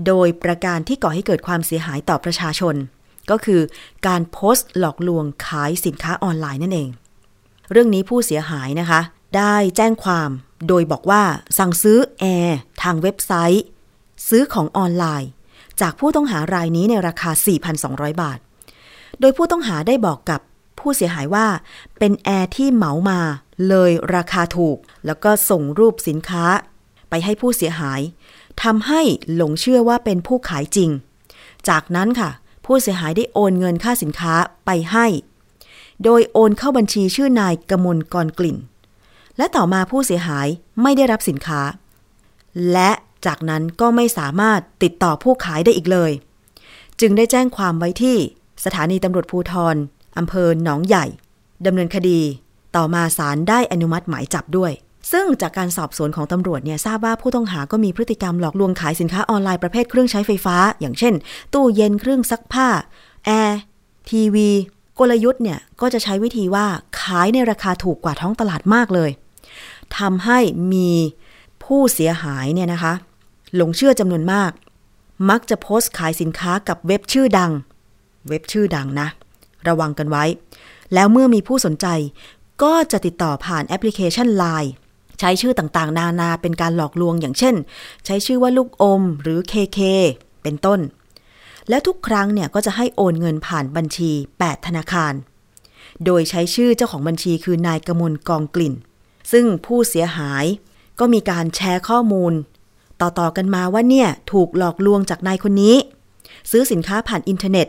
[0.07, 2.75] โดยประการที่ก่อให้เกิดความเสียหายต่อประชาชน
[3.29, 3.61] ก็คือ
[4.07, 6.89] การโพสต์หลอกลวงขายสินค้าออนไลน์นั่นเอง
[7.71, 9.01] เรื่องนี้ผู้เสียหายนะคะ
[9.37, 10.29] ได้แจ้งความ
[10.67, 11.23] โดยบอกว่า
[11.57, 13.63] สั่งซื้อแอร์ทางเว็บไซต์
[14.29, 15.29] ซื้อของออนไลน์
[15.81, 17.31] จากผู้ต้องหารายนี้ในราคา
[17.75, 18.39] 4,200 บาท
[19.19, 20.41] โดยผู้ต้องหาได้บอกกับ
[20.81, 21.47] ผู้เสียหายว่า
[21.99, 23.19] เป็นแอร์ที่เหมามา
[23.67, 26.45] เลยราคาถูก แล้วก็ส่งรูปสินค้า
[27.09, 28.01] ไปให้ผู้เสียหาย
[28.63, 29.01] ทำให้
[29.35, 30.89] หลงเชื่อว่าเป็นผู้ขายจริง
[31.69, 32.29] จากนั้นค่ะ
[32.65, 34.33] ผู้เสียหายได้โอนเงินค่าสินค้า
[34.65, 35.05] ไปให้
[36.03, 38.57] โดยโอนเข้าบัญชีชื่อนายกมลกรกลิ่น
[39.37, 40.47] และต่อมาผู้เสียหาย
[40.81, 41.61] ไม่ได้รับสินค้า
[42.71, 42.91] และ
[43.25, 46.11] จากนั้นก็ไม่สามารถติดต่อผู้ขายได้อีกเลย
[46.99, 48.17] จึงได้แจ้งความไว้ที่
[48.65, 49.75] สถานีตำรวจภูทร
[50.17, 51.05] อำเภอหนองใหญ่
[51.65, 52.19] ดำเนินคดี
[52.75, 54.71] ต่อมาศาลได้อนุมัติหมายจับด้วย
[55.11, 61.13] ซึ่งจากการสอบสวนของตำรวจเนี่ยทราบว่าผู้ต้องหาก็มีพฤติกรรมหลอกลวงขายสินค้าออนไลน์ประเภทเครื่องใช้ไฟฟ้า อย่างเช่น
[61.53, 62.67] ตู้เย็นเครื่องซักผ้า
[63.25, 63.59] แอร์
[64.09, 64.49] ทีวี
[64.99, 66.65] กลยุทธ์เนี่ยก็จะใช้วิธีว่า
[67.01, 69.09] ขายในราคาถูกกว่าท้องตลาดมากเลย
[69.97, 70.39] ทำให้
[70.73, 70.89] มี
[71.63, 72.93] ผู้เสียหายเนี่ยนะคะ
[73.55, 74.51] หลงเชื่อจำนวนมาก
[75.29, 77.51] มักจะโพสต์ขายสินค้ากับเว็บชื่อดัง
[78.29, 79.07] เว็บชื่อดังนะ
[79.67, 80.25] ระวังกันไว้
[80.93, 81.87] แล้วเมื่อมีผู้สนใจ
[82.63, 84.71] ก็จะติดต่อผ่านแอปพลิเคชัน Line
[85.19, 87.55] ใช้ชื่อต่างๆ นานาเป็นการหลอกลวงอย่างเช่น
[88.05, 89.79] ใช้ชื่อว่าลูกอมหรือ KK
[90.43, 90.79] เป็นต้น
[91.69, 95.13] แล้วทุกครั้งเนี่ยก็จะให้โอนเงินผ่านบัญชี 8 ธนาคาร
[96.05, 98.73] โดยใช้ชื่อเจ้าของบัญชีคือนายกมลกองกลิ่น
[99.31, 100.45] ซึ่งผู้เสียหาย
[100.99, 102.33] ก็มีการแชร์ข้อมูล
[103.01, 105.75] ต่อๆกันมาว่าเนี่ยถูกหลอกลวงจากนายคนนี้
[106.51, 107.67] ซื้อสินค้าผ่านอินเทอร์เน็ต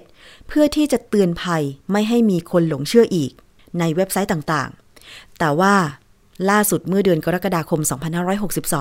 [0.53, 1.63] พื่อที่จะเตือนภัย
[1.93, 3.33] ไม่ให้มีคนหลงเชื่ออีก
[3.79, 5.75] ในเว็บไซต์ต่างๆ แต่ว่า
[6.51, 7.81] ล่าสุดเมื่อเดือนกรกฎาคม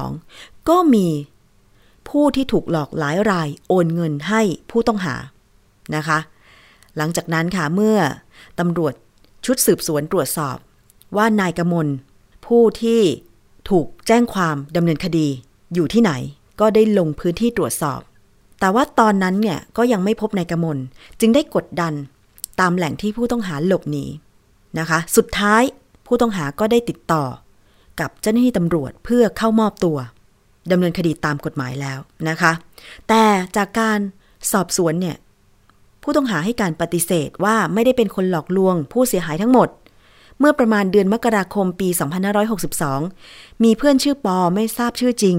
[0.04, 1.08] 2562 ก็มี
[2.10, 5.16] ผู้ที่ถูกหลอกหลายรายโอนเงินให้ผู้ต้องหา
[5.96, 6.20] นะคะ
[6.98, 7.98] หลังจากนั้นค่ะเมื่อ
[8.60, 8.94] ตำรวจ
[9.46, 10.58] ชุดสืบสวนตรวจสอบ
[11.18, 11.88] ว่านายกมล
[12.46, 13.02] ผู้ที่
[13.70, 15.28] ถูกแจ้งความดำเนินคดี
[15.74, 16.12] อยู่ที่ไหน
[16.60, 18.02] ก็ได้ลงพื้นที่ตรวจสอบ
[18.62, 20.78] แต่ว่าตอนนั้นเนี่ยก็ยังไม่พบนายกมล
[21.20, 21.94] จึงได้กดดัน
[22.60, 24.06] ตามแหล่งที่ผู้ต้องหาหลบหนี
[24.80, 25.64] นะคะ สุดท้าย
[26.08, 27.24] ผู้ต้องหาก็ได้ติดต่อ
[28.00, 29.98] กับเจ้าหน้าที่ตำรวจเพื่อเข้ามอบตัว
[30.72, 32.52] ดำเนินคดีตามกฎหมายแล้วนะคะ
[33.10, 33.24] แต่
[33.58, 34.00] จากการ
[34.52, 35.18] สอบสวนเนี่ย
[36.04, 39.70] ผู้ต้องหาให้การปฏิเสธว่าไม่ได้เป็นคนหลอกลวงผู้เสียหายทั้งหมด
[40.42, 41.90] เมื่อประมาณเดือนมกราคมปี
[42.72, 45.38] 2562 มีเพื่อนชื่อปอไม่ทราบชื่อจริง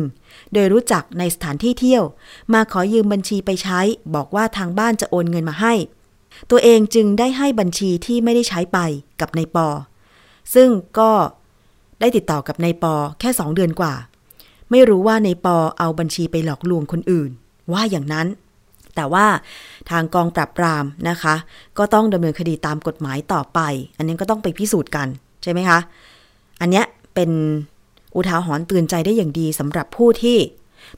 [0.52, 2.04] โดยรู้จักในสถานที่เที่ยว
[2.54, 3.80] มาขอยืมบัญชีไปใช้
[4.14, 5.74] บอกว่าทางบ้านจะโอนเงินมาให้
[6.50, 8.78] ตัวเองจึงได้ให้บัญชีที่ไม่ได้ใช้ไป
[9.20, 9.68] กับนายปอ
[10.54, 11.10] ซึ่งก็
[12.00, 13.94] ได้ติดต่อกับนายปอแค่สองเดือนกว่า
[14.70, 17.30] ไม่รู้ว่านายปอเอาบัญชีไปหลอกลวงคนอื่น
[17.72, 18.26] ว่าอย่างนั้น
[18.96, 19.26] แต่ว่า
[19.90, 21.34] ทางกองปราบปรามนะคะ
[21.78, 23.60] ก็ต้องดำเนินคดีตามกฎหมายต่อไป
[23.96, 25.08] อันนี้ก็ต้องไปพิสูจน์กัน
[25.42, 25.78] ใช่ไหมคะ
[26.60, 27.30] อันเนี้ยเป็น
[28.16, 30.38] อุทาหรณ์เตือนใจได้อย่างดีสำหรับผู้ที่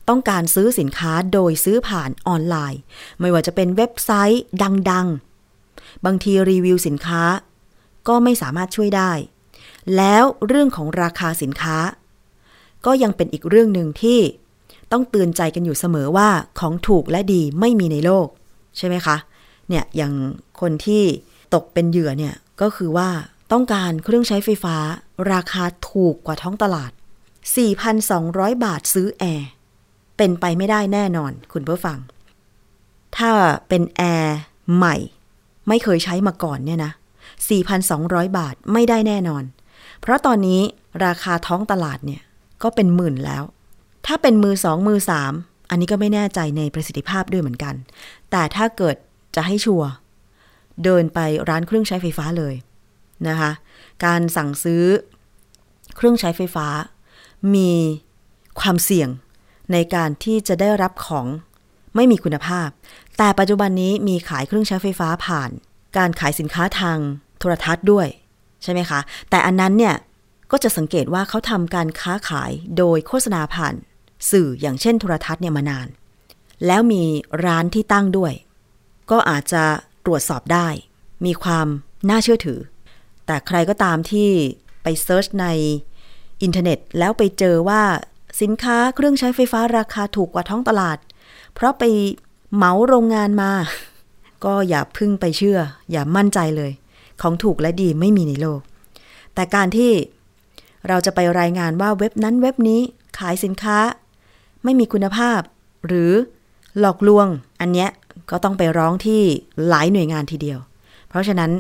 [0.09, 2.81] ต้องการซื้อสินค้าโดยซื้อผ่านออนไลน์
[3.21, 4.43] ไม่ว่าจะเป็นเว็บไซต์
[4.91, 7.23] ดังๆ บางทีรีวิวสินค้า
[8.09, 9.13] ก็ไม่สามารถช่วยได้
[9.97, 11.79] แล้วเรื่องของราคาสินค้า
[12.87, 14.21] ก็ยังเป็นอีกเรื่องหนึ่งที่
[14.93, 16.29] ต้องเตือนใจกันอยู่เสมอว่า
[16.61, 18.27] ของถูกและดีไม่มีในโลก
[18.79, 19.17] ใช่ไหมคะ
[19.69, 20.13] เนี่ยอย่าง
[20.61, 21.03] คนที่
[21.55, 23.09] ตกเป็นเหยื่อเนี่ยก็คือว่า
[23.53, 24.77] ต้องการเครื่องใช้ไฟฟ้า
[25.33, 26.91] ราคาถูกกว่าท้องตลาด
[27.99, 29.49] 4,200 บาทซื้อแอร์
[30.17, 31.99] เป็นไปไม่ได้แน่นอนคุณเพื่อฟัง
[33.17, 33.31] ถ้า
[33.69, 34.39] เป็นแอร์
[34.77, 34.97] ใหม่
[35.69, 36.93] ไม่เคยใช้มาก่อนเนี่ยนะ
[37.65, 39.45] 4,200 บาทไม่ได้แน่นอน
[40.01, 40.61] เพราะตอนนี้
[41.05, 42.23] ราคาท้องตลาดเนี่ย
[42.63, 43.43] ก็เป็นหมื่นแล้ว
[44.07, 45.33] ถ้าเป็นมือสองมือสาม
[45.71, 47.75] อันนี้ก็ไม่แน่ใจในประสิทธิภาพด้วยเหมือนกัน
[48.31, 48.97] แต่ถ้าเกิด
[49.37, 49.91] จะให้ชัวร์
[50.85, 52.55] เดินไปร้านเครื่องใช้ไฟฟ้าเลย
[53.29, 53.51] นะคะ
[54.05, 54.85] การสั่งซื้อ
[55.97, 56.67] เครื่องใช้ไฟฟ้า
[57.55, 57.73] มี
[58.61, 59.09] ความเสี่ยง
[59.73, 61.27] ในการที่จะได้รับของ
[61.97, 62.69] ไม่มีคุณภาพ
[63.19, 65.51] แต่ปัจจุบันนี้มีขายเครื่องใช้ไฟฟ้าผ่าน
[65.97, 66.99] การขายสินค้าทาง
[67.39, 68.07] โทรทัศน์ด้วย
[68.63, 69.95] ใช่ไหมคะ แต่อันนั้นเนี่ย
[70.51, 73.75] ก็จะสังเกตว่าเขาทำการค้าขายโดยโฆษณาผ่าน
[74.31, 75.89] สื่ออย่างเช่นโทรทัศน์เนี่ยมานาน
[76.67, 77.03] แล้วมี
[77.45, 78.33] ร้านที่ตั้งด้วย
[79.11, 79.65] ก็อาจจะ
[80.05, 80.69] ตรวจสอบได้
[81.25, 81.67] มีความ
[82.11, 82.61] น่าเชื่อถือ
[83.27, 84.29] แต่ใครก็ตามที่
[84.83, 85.47] ไป search ใน
[86.43, 87.83] อินเทอร์เน็ต แล้วไปเจอว่า
[88.41, 90.99] สินค้าเครื่องใช้ไฟฟ้าราคาถูกกว่าท้องตลาด
[91.55, 91.85] เพราะไป
[92.55, 93.53] เหมาโรงงานมา
[94.45, 95.59] ก็อย่าพึ่งไปเชื่อ
[95.91, 96.73] อย่ามั่นใจเลย
[97.21, 98.61] ของถูกและดีไม่มีในโลก
[99.35, 99.93] แต่การที่
[100.89, 102.81] เราจะไปรายงานว่าเว็บนั้นเว็บนี้
[103.19, 103.79] ขายสินค้า
[104.65, 105.41] ไม่มีคุณภาพ
[105.87, 106.13] หรือ
[106.81, 107.27] หลอกลวง
[107.61, 107.91] อันเนี้ย
[108.31, 109.23] ก็ต้องไปร้องที่
[109.69, 110.59] หลายหน่วยงานทีเดียว
[111.09, 111.51] เพราะฉะนั้น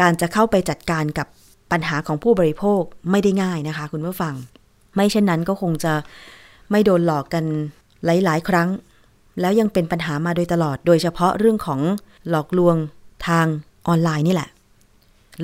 [0.00, 1.26] การจะเข้าไปจัดการกับ
[1.72, 4.34] ปัญหาของผู้บริโภคไม่ได้ง่ายนะคะ คุณผู้ฟัง
[4.94, 5.94] ไม่เช่นนั้นก็คงจะ
[6.70, 7.44] ไม่โดนหลอกกัน
[8.04, 8.68] หลาย ๆ ครั้ง
[9.40, 11.80] แล้วยังเป็นปัญหามาโดยตลอด โดยเฉพาะเรื่องของ
[12.30, 12.76] หลอกลวง
[13.28, 13.46] ทาง
[13.88, 14.48] ออนไลน์นี่แหละ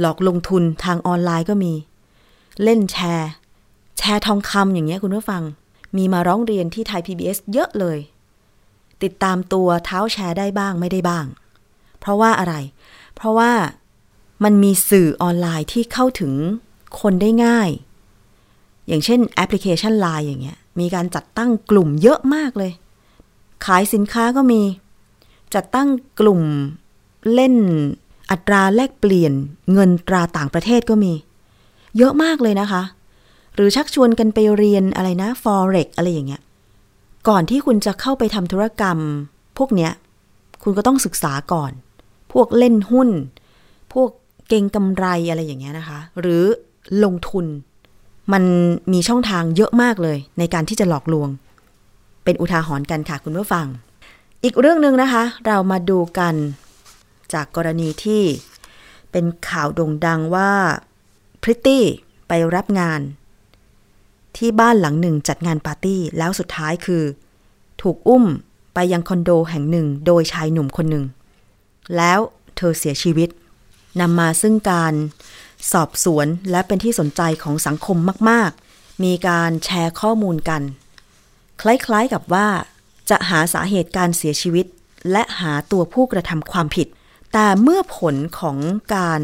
[0.00, 1.72] หลอกลงทุนทางออนไลน์ก็มี
[2.62, 3.30] เล่นแชร์
[3.98, 5.42] แชร์ทองคำอย่างเงี้ยคุณผู้ฟัง
[5.96, 7.98] มีมาร้องเรียนที่ไทย PBS เยอะเลย
[9.02, 11.26] ติดตามตัวเท้าแชร์ได้บ้างไม่ได้บ้าง
[12.00, 12.54] เพราะว่าอะไร
[13.14, 13.52] เพราะว่า
[14.44, 16.32] มันมีสื่อออนไลน์ที่เข้าถึง
[17.00, 17.70] คนได้ง่าย
[18.86, 22.72] อย่างเช่นแอปพลิเคชัน Line อย่างเงี้ย มีการจัดตั้งกลุ่มเยอะมากเลย
[23.64, 24.62] ขายสินค้าก็มี
[25.54, 25.88] จัดตั้ง
[26.20, 26.40] กลุ่ม
[27.34, 27.54] เล่น
[28.30, 29.32] อัตราแลกเปลี่ยน
[29.72, 31.12] เงินตราต่างประเทศก็มี
[31.96, 32.82] เยอะมากเลยนะคะ
[33.56, 36.42] หรือชักชวนกันไปเรียนอะไรนะ forex อะไรอย่างเงี้ย
[37.28, 38.98] ก่อนที่คุณจะเข้าไปทำธุรกรรม
[39.58, 39.92] พวกเนี้ย
[40.62, 41.72] คุณก็ต้องศึกษาก่อน
[42.32, 43.08] พวกเล่นหุ้น
[43.92, 44.08] พวก
[44.48, 46.44] เก่งกำไรอะไรอย่างเงี้ยนะคะ หรือ
[47.04, 47.46] ลงทุน
[48.32, 48.44] มัน
[48.92, 51.28] มีช่องทางเยอะมากเลย ในการที่จะหลอกลวง
[52.24, 53.66] เป็นอุทาหรณ์กันค่ะคุณผู้ฟัง
[54.44, 56.34] อีกเรื่องหนึ่งนะคะ เรามาดูกัน
[57.32, 58.22] จากกรณีที่
[59.12, 60.50] เป็นข่าวโด่งดังว่า
[61.42, 61.84] พริตตี้
[62.28, 63.00] ไปรับงาน
[64.36, 67.02] ที่บ้านหลังหนึ่งจัดงานปาร์ตี้แล้วสุดท้ายคือ
[67.82, 68.24] ถูกอุ้ม
[68.74, 71.04] ไปยังคอนโดแห่งหนึ่งโดยชายหนุ่มคนหนึ่ง
[71.96, 72.18] แล้ว
[72.56, 73.28] เธอเสียชีวิต
[74.00, 74.94] นำมาซึ่งการ
[75.72, 77.96] สอบสวนและเป็นที่สนใจของสังคม
[78.30, 80.62] มาก ๆ มีการแชร์ข้อมูลกัน
[81.60, 82.48] คล้าย ๆ กับว่า
[83.10, 84.66] จะหาสาเหตุการเสียชีวิต
[85.12, 86.88] และหาตัวผู้กระทำความผิด
[87.32, 88.56] แต่เมื่อผลของ
[88.96, 89.20] การ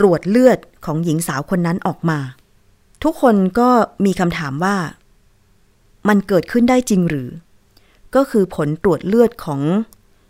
[0.00, 2.18] ตรวจเลือดของหญิงสาวคนนั้นออกมา
[3.04, 3.70] ทุกคนก็
[4.04, 4.76] มีคำถามว่า
[6.08, 7.30] มันเกิดขึ้นได้จริงหรือ
[8.14, 9.60] ก็คือผลตรวจเลือดของ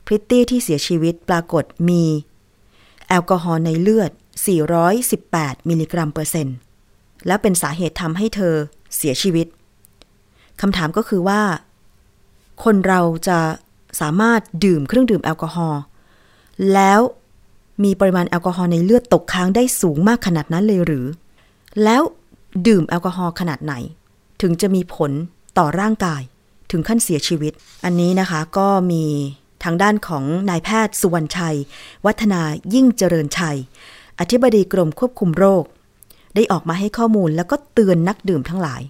[0.06, 2.04] พริตตี้ที่เสียชีวิตปรากฏมี
[3.08, 4.10] แอลกอฮอล์ในเลือด
[4.90, 6.56] 418 มิลลิกรัมเปอร์เซ็นต์
[7.26, 8.54] และเป็นสาเหตุทำให้เธอ
[8.96, 9.46] เสียชีวิต
[10.60, 11.40] คำถามก็คือว่า
[12.64, 13.38] คนเราจะ
[14.00, 15.82] สามารถดื่มเครื่องดื่มแอลกอฮอล์
[16.72, 17.00] แล้ว
[17.84, 21.06] มีปริมาณแอลกอฮอล์ในเลือดตกค้างได้สูงมากขนาดนั้นเลยหรือ
[21.84, 22.02] แล้ว
[22.66, 23.74] ดื่มแอลกอฮอล์ขนาดไหน
[24.42, 25.10] ถึงจะมีผล
[25.58, 26.22] ต่อร่างกาย
[26.70, 27.52] ถึงขั้นเสียชีวิต
[27.84, 29.04] อันนี้นะคะก็มี
[29.64, 31.56] ทางด้านของนายแพทย์สุวรรณชัย
[32.06, 32.40] วัฒนา
[32.74, 33.58] ยิ่งเจริญชัย
[34.20, 35.64] อธิบดีกรมควบคุมโรค
[36.34, 38.82] ได้ออกมาให้ข้อมูลแล้วก็เตือนนักดื่มทั้งหลาย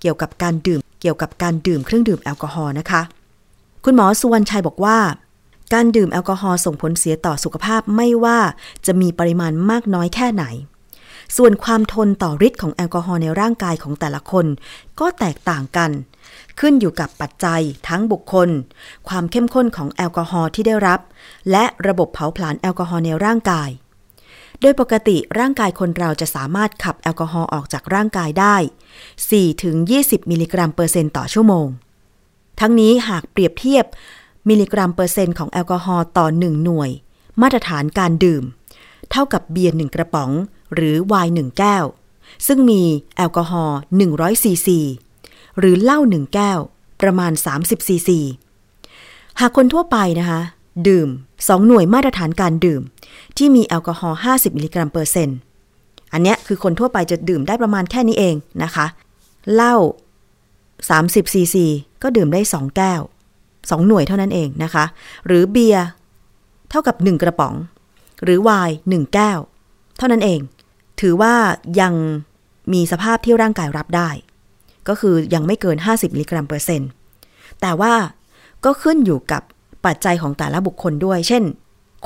[0.00, 3.02] เกี่ยวกับการดื่มเกี่ยวกับการดื่มเครื่องดื่มแอลกอฮอล์นะคะ
[3.84, 4.98] คุณหมอสุวรรณชัยบอกว่า
[5.74, 8.38] การดื่มแอลกอฮอล์ส่งผลเสียต่อสุขภาพไม่ว่า
[8.86, 10.44] จะมีปริมาณมากน้อยแค่ไหน
[11.36, 14.46] ส่วนความทนต่อฤทธิ์ของแอลกอฮอล์ในร่างกายของแต่ละคน
[15.00, 15.90] ก็แตกต่างกัน
[16.60, 18.48] ขึ้นอยู่กับปัจจัยทั้งบุคคล
[19.08, 21.00] ความเข้มข้นของแอลกอฮอล์ที่ได้รับ
[21.50, 23.70] และระบบเผาผลาญแอลกอฮอล์ในร่างกาย
[24.60, 28.56] โดยปกติร่างกายคนเราจะสามารถขับแอลกอฮอล์ออกจากร่างกายได้
[29.38, 31.66] 4-20 มิลลิกรัมเปอร์เซ็นต์ต่อชั่วโมง
[32.60, 33.84] ทั้งนี้หากเปรียบเทียบ
[34.48, 36.90] มิลลิกรัมเปอร์เซ็นต์ของแอลกอฮอล์ต่อ 1 หน่วย
[37.40, 38.44] มาตรฐานการดื่ม
[39.10, 40.30] เท่ากับเบียร์1กระป๋อง
[40.74, 41.84] หรือไวน์1แก้ว
[42.46, 42.82] ซึ่งมี
[43.16, 43.78] แอลกอฮอล์
[44.10, 44.80] 100ซีซี
[45.58, 46.58] หรือเหล้า1แก้ว
[47.02, 48.20] ประมาณ 30ซีซี
[49.40, 50.40] หากคนทั่วไปนะคะ
[50.88, 51.08] ดื่ม
[51.38, 52.82] 2 หน่วยมาตรฐานการดื่ม
[53.36, 55.38] ที่มีแอลกอฮอล์50 มิลลิกรัมเปอร์เซ็นต์
[56.12, 58.86] อันเนี้ยคือคนทั่วไปจะดื่มได้ประมาณแค่นี้เองนะคะ
[59.54, 59.76] เหล้า
[60.50, 61.66] 30ซีซี
[62.02, 63.00] ก็ดื่มได้ 2 แก้ว
[63.42, 64.84] 2 หน่วยเท่านั้นเองนะคะ
[65.26, 65.86] หรือเบียร์
[66.70, 67.54] เท่ากับ 1 กระป๋อง
[68.24, 69.38] หรือไวน์1แก้ว
[69.98, 70.40] เท่านั้นเอง
[71.02, 71.34] ถือว่า
[71.80, 71.94] ยัง
[72.72, 74.10] มีสภาพที่ร่างกายรับได้
[74.88, 76.90] ก็คือยังไม่เกิน 50มิลลิกรัมเปอร์เซ็นต์
[77.60, 77.94] แต่ว่า
[78.64, 79.42] ก็ขึ้นอยู่กับ
[79.86, 81.42] ปัจจัยของแต่ละบุคคลด้วย เช่น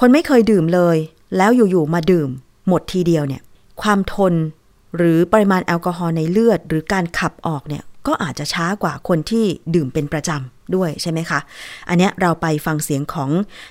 [0.01, 0.97] คนไม่เคยดื่มเลย
[1.37, 2.29] แล้วอยู่ๆมาดื่ม
[2.69, 3.43] หมดทีเดียวเนี่ย
[3.83, 4.35] ความทน
[4.97, 11.41] หรือปริมาณแอลกอฮอล์ในเลือด หรือการขับออกเนี่ยก็อาจจะช้ากว่าคนที่ดื่มเป็นประจำด้วยใช่ไหมคะ
[11.89, 13.31] อันเนี้ยเราไปฟังเสียงของ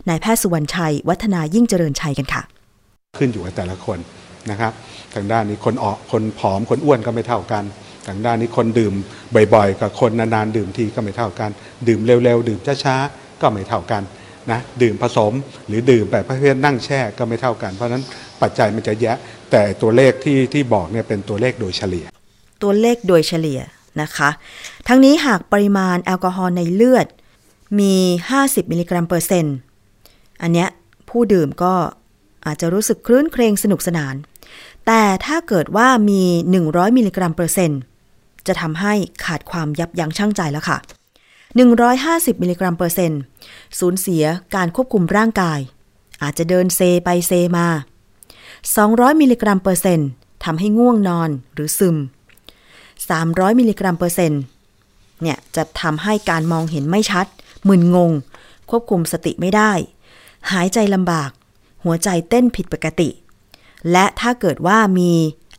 [0.09, 2.41] นายแพทย์สุวรรณชัย วัฒนายิ่งเจริญชัยกันค่ะ
[3.17, 3.99] ขึ้นอยู่กับแต่ละคน
[4.51, 4.73] นะครับ
[5.15, 7.63] ทางด้านนี้คนออกคนผอมคนอ้วนก็ไม่เท่ากัน
[8.07, 8.93] ทางด้านนี้คนดื่ม
[9.53, 11.49] บ่อยๆ กับคนนานๆดื่มทีก็ไม่เท่ากัน
[11.87, 14.03] ดื่มเร็วๆ ดื่มช้าๆก็ไม่เท่ากัน
[14.51, 15.33] นะดื่มผสม
[15.67, 18.03] หรือดื่มแบบประเภทนั่งแช่ก็ไม่เท่ากัน เพราะฉะนั้น
[18.41, 19.17] ปัจจัยมันจะแยะ
[19.51, 22.05] แต่ตัวเลขที่ที่บอกเนี่ยเป็นตัวเลขโดยเฉลี่ย
[22.63, 23.59] ตัวเลขโดยเฉลี่ย
[24.01, 24.29] นะคะ
[24.87, 27.07] ทั้งนี้หากปริมาณแอลกอฮอล์ในเลือด
[27.79, 27.93] มี
[28.33, 29.57] 50 มิลลิกรัมเปอร์เซ็นต์
[30.41, 30.69] อันเนี้ย
[31.09, 31.73] ผู้ดื่มก็
[32.45, 34.15] อาจจะรู้สึกคลื้นเครงสนุกสนาน
[34.85, 36.23] แต่ถ้าเกิดว่ามี
[36.59, 37.79] 100 มิลลิกรัมเปอร์เซ็นต์
[38.47, 38.93] จะทำให้
[39.25, 40.77] ขาดความยับยั้งชั่งใจแล้วค่ะ
[41.59, 43.19] 150 มิลลิกรัมเปอร์เซ็นต์
[43.79, 44.23] สูญเสีย
[44.55, 45.59] การควบคุมร่างกาย
[46.23, 47.67] อาจจะเดินเซไปเซมา
[48.43, 50.09] 200 มิลลิกรัมเปอร์เซ็นต์
[50.45, 51.97] ทำให้ง่วงนอนหรือซึม
[52.77, 54.41] 300 มิลลิกรัมเปอร์เซ็นต์
[55.21, 57.25] เนี่ยจะทำให้การมองเห็นไม่ชัด
[57.67, 58.11] มึนงง
[58.69, 59.71] ควบคุมสติไม่ได้
[60.51, 61.29] หายใจลำบาก
[61.83, 63.09] หัวใจเต้นผิดปกติ
[63.91, 65.11] และถ้าเกิดว่ามี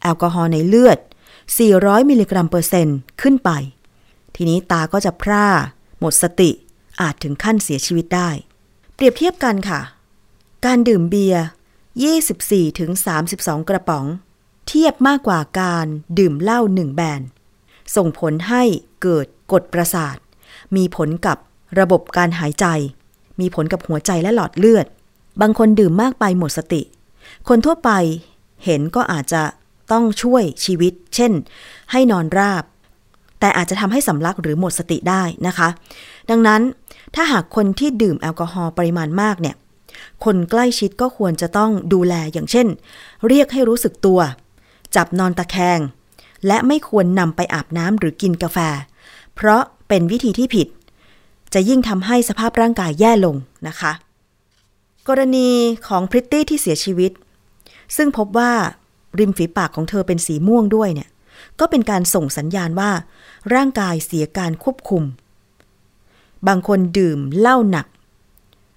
[0.02, 0.98] แอลกอฮอล์ในเลือด
[1.54, 3.50] 400 มิลลิกรัมเปอร์เซ็นต์ขึ้นไป
[4.34, 5.46] ทีนี้ตาก็จะพร่า
[6.00, 6.50] หมดสติ
[7.00, 8.30] อาจถึงขั้นเสียชีวิตได้
[8.94, 9.80] เปรียบเทียบกันค่ะ
[10.66, 11.44] การดื่มเบียร์
[12.10, 12.90] 24ถึง
[13.30, 14.04] 32 กระป๋อง
[14.68, 15.86] เทียบมากกว่าการ
[16.18, 17.20] ดื่มเหล้าหนึ่งแบน
[17.96, 18.62] ส่งผลให้
[19.02, 20.16] เกิดกดประสาท
[20.76, 21.38] มีผลกับ
[21.78, 22.66] ระบบการหายใจ
[23.40, 24.86] มีผลกับหัวใจและหลอดเลือด
[25.40, 26.82] บางคนดื่มมากไปหมดสติ
[27.48, 27.90] คนทั่วไป
[28.64, 29.42] เห็นก็อาจจะ
[29.92, 31.32] ต้องช่วยชีวิต เช่น
[31.90, 32.64] ให้นอนราบ
[33.40, 35.68] แต่อาจจะทำให้สำลักหรือหมดสติได้นะคะ
[36.30, 36.62] ดังนั้น
[37.14, 39.56] ถ้าหากคนที่ดื่มแอลกอฮอล์ปริมาณมากเนี่ย
[40.24, 42.66] คนใกล้ชิดก็ควรจะต้องดูแลอย่างเช่น
[43.28, 44.20] เรียกให้รู้สึกตัว
[44.96, 45.80] จับนอนตะแคง
[46.46, 48.58] และไม่ควรนำไปอาบน้ำหรือกินกาแฟ
[49.34, 50.68] เพราะเป็นวิธีที่ผิด
[51.54, 53.36] จะยิ่งทำให้สภาพร่างกายแย่ลง
[53.68, 53.92] นะคะ
[55.08, 55.48] กรณี
[55.88, 57.12] ของพริตตี้ที่เสียชีวิต
[57.96, 58.52] ซึ่งพบว่า
[59.18, 61.08] ริมฝีปากของเธอเป็นสีม่วงด้วยเนี่ย
[61.60, 62.90] ก็เป็นการส่งสัญญาณว่า
[63.54, 65.02] ร่างกายเสียการควบคุม
[66.48, 67.86] บางคนดื่มเหล้าหนัก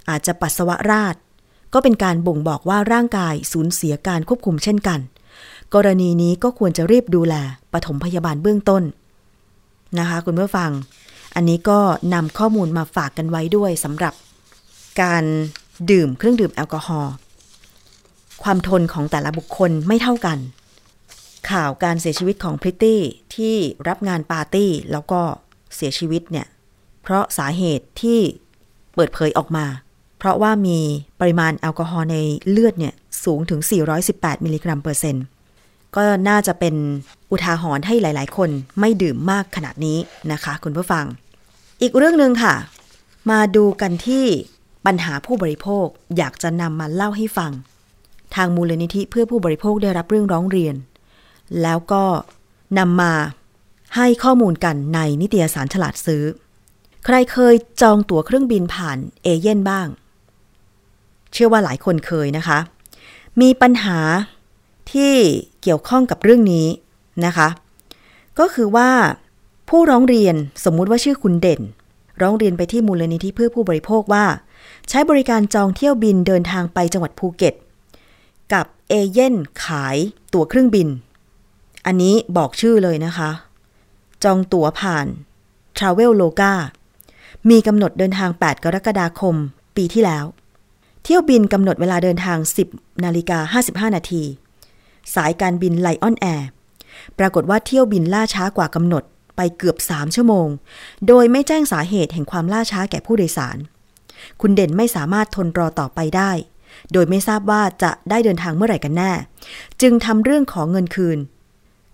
[0.09, 1.15] อาจจะปัสสาวะราด
[1.73, 4.99] ก็เป็นการบ่งบอกว่าร่างกายสูญเสียการควบคุมเช่นกัน
[5.73, 7.35] กรณีนี้ก็ควรจะรีบดูแล
[7.73, 8.83] ปฐมพยาบาลเบื้องต้น
[9.99, 10.71] นะคะคุณผู้ฟัง
[11.35, 11.79] อันนี้ก็
[12.13, 14.13] นำข้อมูลมาฝากกันไว้ด้วยสำหรับ
[15.01, 15.23] การ
[15.91, 17.13] ดื่มเครื่องดื่มแอลกอฮอล์
[18.43, 20.37] ความทนของแต่ละบุคคลไม่เท่ากัน
[21.51, 23.01] ข่าวการเสียชีวิตของพริตตี้
[23.35, 23.55] ที่
[23.87, 25.21] รับงานปาร์ตี้แล้วก็
[25.75, 26.47] เสียชีวิตเนี่ย
[27.03, 28.19] เพราะสาเหตุที่
[28.95, 29.65] เปิดเผยออกมา
[30.17, 30.79] เพราะว่ามี
[31.19, 32.17] ปริมาณแอลกอฮอล์ใน
[32.49, 32.93] เลือดเนี่ย
[33.23, 33.59] สูงถึง
[34.03, 35.25] 418 มิลลิกรัมเปอร์เซ็นต์
[35.95, 36.75] ก็น่าจะเป็น
[37.31, 38.49] อุทาหรณ์ให้หลาย ๆ คน
[38.79, 39.97] ไม่ดื่มมากขนาดนี้
[40.31, 41.05] นะคะ คุณผู้ฟัง
[41.81, 42.55] อีกเรื่องหนึ่งค่ะ
[43.31, 44.25] มาดูกันที่
[44.85, 45.85] ปัญหาผู้บริโภค
[46.17, 47.51] อยากจะนำมาเล่าให้ฟัง
[48.35, 50.75] ทางมูลนิธิเพื่อผู้บริโภคได้รับเรื่องร้องเรียน
[51.61, 52.03] แล้วก็
[52.79, 53.13] นำมา
[53.95, 56.23] ให้ข้อมูลกันในนิตยสารฉลาดซื้อ
[57.05, 59.87] ใครเคยจองตั๋วเครื่องบินผ่านเอเย่นบ้าง
[61.33, 62.59] เชื่อว่าหลายคนเคยนะคะ
[63.41, 63.99] มีปัญหา
[64.91, 65.13] ที่
[65.61, 66.67] เกี่ยวข้องกับเรื่องนี้
[67.25, 67.47] นะคะ
[68.39, 68.89] ก็คือว่า
[69.69, 71.61] ผู้ร้องเรียนสมมุติว่าชื่อคุณเด่น
[72.21, 74.25] ร้องเรียนไปที่มูลนิธิเพื่อผู้บริโภคว่า
[74.89, 77.53] ใช้บริการจองเที่ยวบินเดินทางไปจังหวัดภูเก็ต
[78.53, 79.35] กับเอเย่นต์
[79.65, 79.97] ขาย
[80.33, 80.87] ตั๋วเครื่องบิน
[81.85, 83.31] อันนี้บอกชื่อเลยนะคะ
[84.23, 85.07] จองตั๋วผ่าน
[85.77, 86.53] Traveloka
[87.49, 89.35] มีกำหนดเดินทาง 8 กรกฎาคม
[89.75, 90.25] ปีที่แล้ว
[91.03, 92.37] เที่ยวบินกำหนดเวลาเดินทาง
[92.71, 94.23] 10 นาฬิกา 55 นาที
[95.15, 96.47] สายการบินไลออนแอร์
[97.19, 99.03] ปรากฏว่าเที่ยวบินล่าช้ากว่ากำหนด
[99.35, 100.47] ไปเกือบ 3 ชั่วโมง
[101.07, 103.57] โดยไม่แจ้งสาเหตุแห่งความล่าช้าแก่ผู้โดยสาร
[104.41, 106.31] คุณเด่นไม่สามารถทนรอต่อไปได้
[106.93, 109.11] โดยไม่ทราบว่าจะได้เดินทางเมื่อไหร่กันแน่
[109.81, 111.17] จึงทำเรื่องของเงินคืน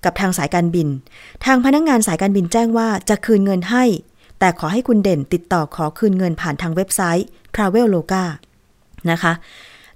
[0.03, 0.87] กับทางสายการบิน
[1.45, 3.83] ทางพนักงงานสายการบินแจ้งว่าจะคืนเงินให้
[4.39, 8.23] แต่ขอให้คุณเด่นติดต่อขอคืนเงินผ่านทางเว็บไซต์ Traveloka
[9.11, 9.33] นะคะ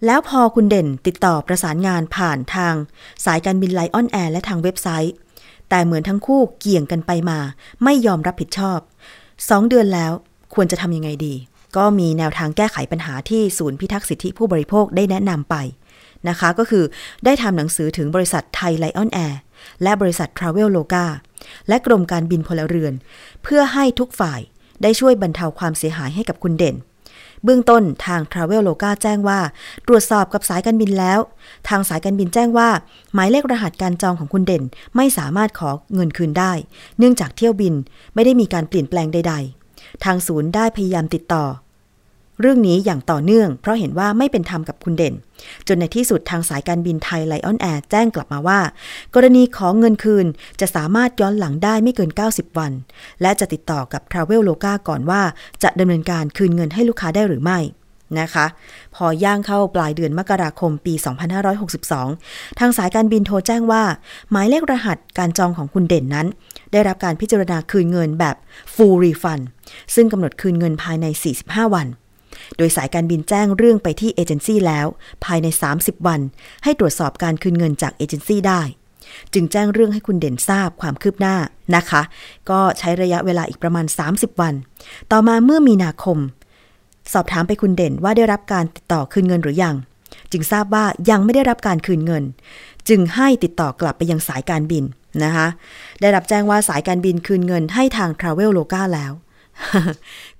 [0.05, 2.73] แล้วพอคุณเด่นติดต่อประสานงานผ่านทาง
[3.25, 5.13] สายการบินไลออนแอร์และทางเว็บไซต์
[5.69, 7.39] แต่เหมือนทั้งคู่เกี่ยงกันไปมา
[7.83, 8.79] ไม่ยอมรับผิดชอบ
[9.25, 10.11] 2 เดือนแล้ว
[10.53, 11.33] ควรจะทำยังไงดี
[11.77, 15.55] ก็มีแนวทางแก้ไขปัญหาที่ศูนย์พิทักษ์สิทธิผู้บริโภคได้แนะนำไป
[16.29, 16.83] นะคะ ก็คือ
[17.25, 19.39] ได้ทำหนังสือถึงบริษัทไทยไลออนแอร์
[19.83, 21.05] และบริษัท Traveloka
[21.67, 22.93] และกรมการบินพลเรือน
[23.43, 24.39] เพื่อให้ทุกฝ่าย
[24.81, 26.75] ได้ช่วยบรรเทาความเสียหายให้กับคุณเด่น
[27.43, 29.39] เบื้องต้นทาง Traveloka แจ้งว่า
[29.87, 31.19] ตรวจสอบกับสายการบินแล้ว
[31.69, 32.69] ทางสายการบินแจ้งว่า
[33.13, 34.63] หมายเลขรหัสการจองของคุณเด่น
[34.95, 36.51] ไม่สามารถขอเงินคืนได้
[36.97, 37.73] เนื่องจากเที่ยวบิน
[38.15, 39.58] ไม่ได้มีการเปลี่ยนแปลงใด ๆ
[40.05, 41.45] ทางศูนย์ได้พยายามติดต่อ
[42.41, 45.15] เรื่องนี้อย่างต่อเนื่อง เพราะเห็นว่าไม่เป็นธรรมกับคุณเด่น
[45.67, 48.59] จนในที่สุดทางสายการบินไทยไลออนแอร์แจ้งกลับมาว่า
[49.15, 50.25] กรณีของเงินคืน
[50.59, 52.71] จะสามารถย้อนหลังได้ไม่เกิน 90 วัน
[53.21, 55.21] และจะติดต่อกับ Travel โลกาก่อนว่า
[55.63, 57.59] จะดำเนินการคืนเงินให้ลูกค้าได้หรือไม่
[58.19, 58.45] นะคะ
[58.95, 60.93] พอย่างเข้าปลายเดือนมกราคมปี
[61.97, 63.83] 2562 ทางสายการบินโทรแจ้งว่า
[64.31, 66.27] หมายเลขรหัสการจองของคุณเด่นนั้น
[66.71, 68.35] ได้รับการพิจารณาคืนเงินแบบ
[68.73, 69.43] full refund
[69.95, 71.05] ซึ่งกำหนดคืนเงินภายใน
[71.41, 71.87] 45 วัน
[72.57, 74.85] โดยสายการบินแจ้งเรื่องไปที่เอเจนซี่แล้ว
[75.25, 75.47] ภายใน
[75.77, 76.21] 30 วัน
[76.63, 78.61] ให้ตรวจสอบการคืนเงินจากเอเจนซี่ได้
[79.33, 81.35] จึงแจ้งเรื่องให้คุณเด่นทราบความคืบหน้า
[81.75, 82.01] นะคะ
[82.49, 84.53] ก็ใช้ระยะเวลาอีกประมาณ 30 วัน
[85.11, 86.17] ต่อมาเมื่อมีนาคม
[87.13, 89.75] สอบถามไปคุณเด่นว่าได้รับการติดต่อคืนเงินหรือยัง
[90.31, 92.23] จึงทราบว่ายังไม่ได้รับการคืนเงิน
[92.89, 94.83] จึงให้ติดต่อกลับไปยังสายการบิน
[95.23, 95.47] นะคะ
[96.01, 99.13] ได้รับแจ้งว่าสายการบินคืนเงินให้ทาง Travel Loga แล้ว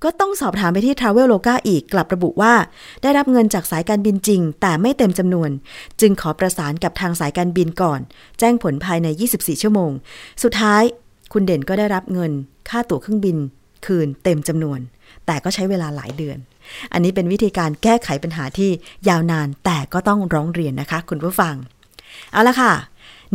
[0.03, 2.53] ก็ต้องสอบถามไปที่ Travel Loga อีกกลับระบุว่า
[3.01, 5.49] ได้รับเงินจากสายการบินจริง แต่ไม่เต็มจำนวน
[6.01, 7.99] จึงขอประสานกับทางสายการบินก่อน
[8.39, 9.91] แจ้งผลภายใน 24 ชั่วโมง
[10.43, 10.84] สุดท้าย
[11.34, 12.32] คุณเด่นก็ได้รับเงิน
[12.70, 13.38] ค่าตั๋วเครื่องบิน
[13.86, 14.80] คืนเต็มจำนวน
[15.26, 16.38] แต่ก็ใช้เวลาหลายเดือน
[16.93, 18.70] อันนี้เป็นวิธีการแก้ไขปัญหาที่
[19.09, 21.55] ยาวนานแต่ก็ต้องร้องเรียนนะคะ คุณผู้ฟัง
[22.32, 22.74] เอาละค่ะ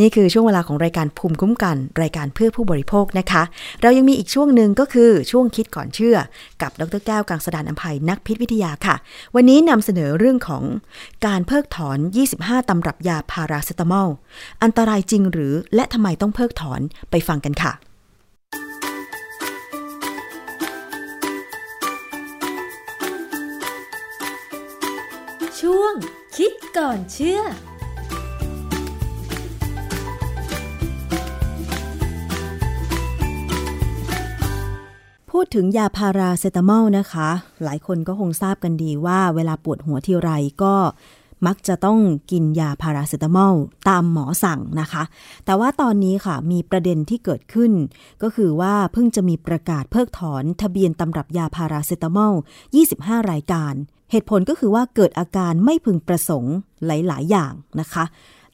[0.01, 3.43] นี่คือช่วงเวลาของรายการภูมิคุ้มกัน รายการเพื่อผู้บริโภคนะคะ
[3.83, 6.17] เรายังมีอีกช่วงหนึ่งก็คือช่วงคิดก่อนเชื่อ
[6.63, 8.97] กับดรแก้วกังสดานอัมภัยนักพิษวิทยาค่ะ
[9.35, 10.65] วันนี้นำเสนอเรื่องของ
[11.27, 11.99] การเพิกถอน
[12.35, 14.09] 25 ตำรับยาพาราเซตามอล
[14.63, 16.81] อันตรายจริงหรือและทำไมต้องเพิกถอน
[17.11, 17.73] ไปฟังกันค่ะ
[25.69, 25.95] ช่วง
[26.37, 27.41] คิดก่อนเชื่อ
[35.31, 37.31] พูดถึงยาพาราเซตามอลนะคะ
[37.65, 40.31] หลายคนก็คงทราบกันดีว่าเวลาปวดหัวทีไร
[40.63, 40.75] ก็
[41.47, 41.99] มักจะต้อง
[42.31, 43.55] กินยาพาราเซตามอล
[43.89, 45.03] ตามหมอสั่งนะคะ
[45.45, 47.73] แต่ว่าตอนนี้ค่ะมีประเด็นที่เกิดขึ้น
[48.23, 52.35] ก็คือว่าเพิ่งจะมีประกาศเพิกถอนทะเบียนตำรับยาพาราเซตามอล
[52.81, 53.75] 25 รายการ
[54.11, 56.55] เหตุผลก็คือว่าเกิดอาการไม่พึงประสงค์
[56.87, 58.05] หลาย ๆ อย่างนะคะ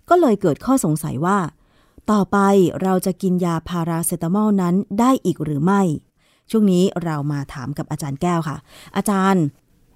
[0.08, 1.38] ก็เลยเกิดข้อสงสัยว่า
[2.10, 2.38] ต่อไป
[2.82, 5.82] เราจะกินยาพาราเซตามอลนั้นได้อีกหรือไม่
[6.50, 8.56] ช่วงนี้เรามาถามกับอาจารย์แก้วค่ะ
[8.96, 9.44] อาจารย์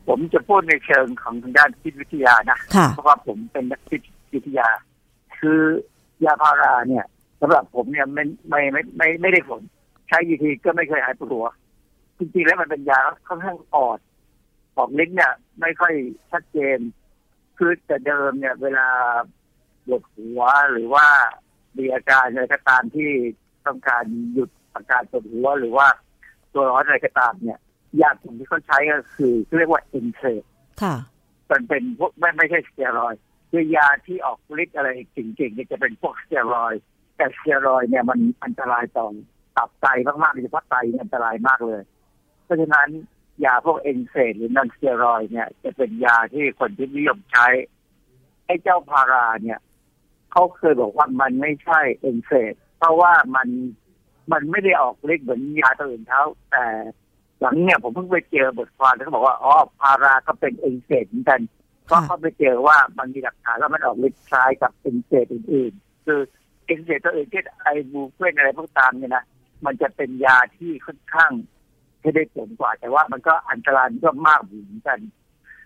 [0.08, 4.00] ผมจะพูดในเชิงของทางด้านพิษวิทยานะค่ะเพราะว่าผมเป็นนักพิษ
[4.34, 4.68] วิทยา
[5.38, 5.60] คือ
[6.24, 7.04] ยาพาราเนี่ย
[7.40, 9.60] สำหรับผมเนี่ยไม่ไม่ไม่ไม่ไม่ได้ผล
[10.08, 11.46] ใช้ยีทีก็ไม่เคยหายปวดหัว
[12.18, 13.98] จริงๆแล้วมันเป็นยาค่อนข้างอ่อน
[14.76, 15.94] ออกฤทธิ์เนี่ย ไม่ค่อย
[16.30, 16.78] ชัดเจน
[17.56, 18.88] คือแต่เดิมเนี่ย เวลา
[19.86, 20.40] ปวดหัว
[20.72, 21.06] หรือว่า
[21.78, 23.10] มีอาการอะไรก็ตามที่
[23.66, 25.86] ต้องการหยุดอาการปวดหัวหรือว่า
[26.52, 27.60] ตัวร้อนอะไรก็ตามเนี่ย
[28.02, 30.26] ยากลุ่มที่เขาใช้ก็คือเรียกว่า NSAID
[30.82, 30.96] ค่ะ
[31.50, 33.20] มันเป็นพวกไม่ไม่ใช่สเตียรอยด์
[33.50, 36.82] คือยาที่ออกฤทธิ์อะไรเก่งๆเนี่ยจะเป็นพวกสเตียรอยด์
[37.16, 39.06] แต่สเตียรอยด์เนี่ยมันอันตรายต่อ
[39.56, 41.82] ตับไตมากๆโดยเฉพาะไตเนี่ยอันตรายมากเลย
[42.44, 42.88] เพราะฉะนั้น
[43.44, 47.46] ยาพวก NSAID หรือ non-steroid เนี่ย จะเป็นยาที่คนที่นิยมใช้
[48.46, 49.58] ไอ้เจ้าพาราเนี่ย
[50.32, 53.48] เขาเคยบอกว่ามันไม่ใช่ NSAID เพราะว่ามัน
[54.32, 56.66] มันไม่ได้ออกฤทธิ์เหมือนยาตัวอื่นเขาแต่
[57.40, 61.40] หลังเนี่ยผมเพิ่งไปเจอบทความที่เขาบอกว่าอ๋อพาราก็เป็น NSAID เหมือนกัน
[61.90, 66.20] ก็เขาไปเจอว่ามันมีหลักฐานว่ามันออกฤทธิ์คล้ายกับ NSAID อื่นๆ คือ
[66.66, 69.24] NSAID ตัวอื่นที่ ibuprofen อะไรพวกตามเนี่ยนะ
[69.64, 71.32] มันจะเป็นยาที่ค่อนข้าง
[72.02, 74.98] ที่ได้ผลกว่า แต่ว่ามันก็อันตรายก็มากเหมือนกัน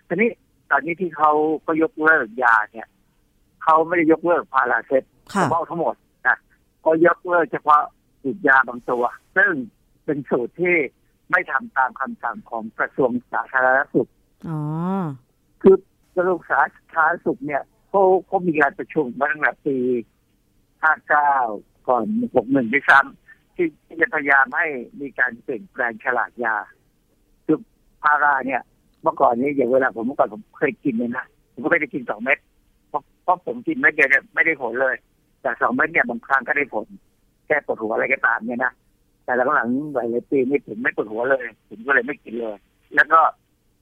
[0.07, 0.29] ทีนี้
[0.71, 1.31] ตอนนี้ที่เขา
[1.65, 2.87] ก็ยกเลิกยาเนี่ย
[3.63, 5.03] เขาไม่ได้ยกเลิกพาราเซต
[5.33, 5.95] ค่ะเฉพาะทั้งหมด
[6.27, 6.37] นะ
[6.85, 7.81] ก็ยกเลิกเฉพาะ
[8.21, 9.03] สูตรยาบางตัว
[9.37, 9.51] ซึ่ง
[10.05, 10.75] เป็นสูตรที่
[11.31, 14.09] ไม่ทำตามคำสั่งของกระทรวงสาธารณสุข
[14.47, 14.59] อ๋อ
[15.61, 15.75] คือ
[16.15, 16.61] กระทรวงสา
[16.93, 19.77] ธารณสุขเนี่ยเขาเขามีการประชุมมาตั้งแต่ปี
[20.97, 22.05] 59ก่อน
[22.39, 24.65] 61ด้วยซ้ำที่ที่จะพยายามให้
[25.01, 26.55] มีการเปลี่ยนแปลงฉลากยา
[27.45, 27.57] คือ
[28.03, 28.61] พาราเนี่ย
[29.03, 32.39] เมื่อก่อนนี้อย่างเวลาผมเมื่อก่อนผมเคยกินเนี่ยนะผมก็ไม่ได้กินสองเม็ด
[32.89, 34.95] เพราะเพราะผมกินเม็ดเดียวเนี่ยไม่ได้ผลเลย
[35.41, 36.85] แต่สองเม็ดเนี่ยบางครั้งก็ได้ผล
[37.47, 38.71] แก้ปวดหัวอะไรก็ตามเนี่ยนะ
[39.29, 42.57] แต่หลังๆหลายๆปีนี่ผมไม่ปวดหัวเลยผมก็เลยไม่กินเลย
[42.95, 43.19] แล้วก็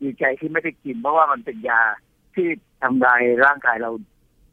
[0.02, 1.82] ดีใจที่ไม่ได้กิน เพราะว่ามันเป็นยา
[2.36, 2.48] ที่
[2.84, 3.91] ทำลายร่างกายเรา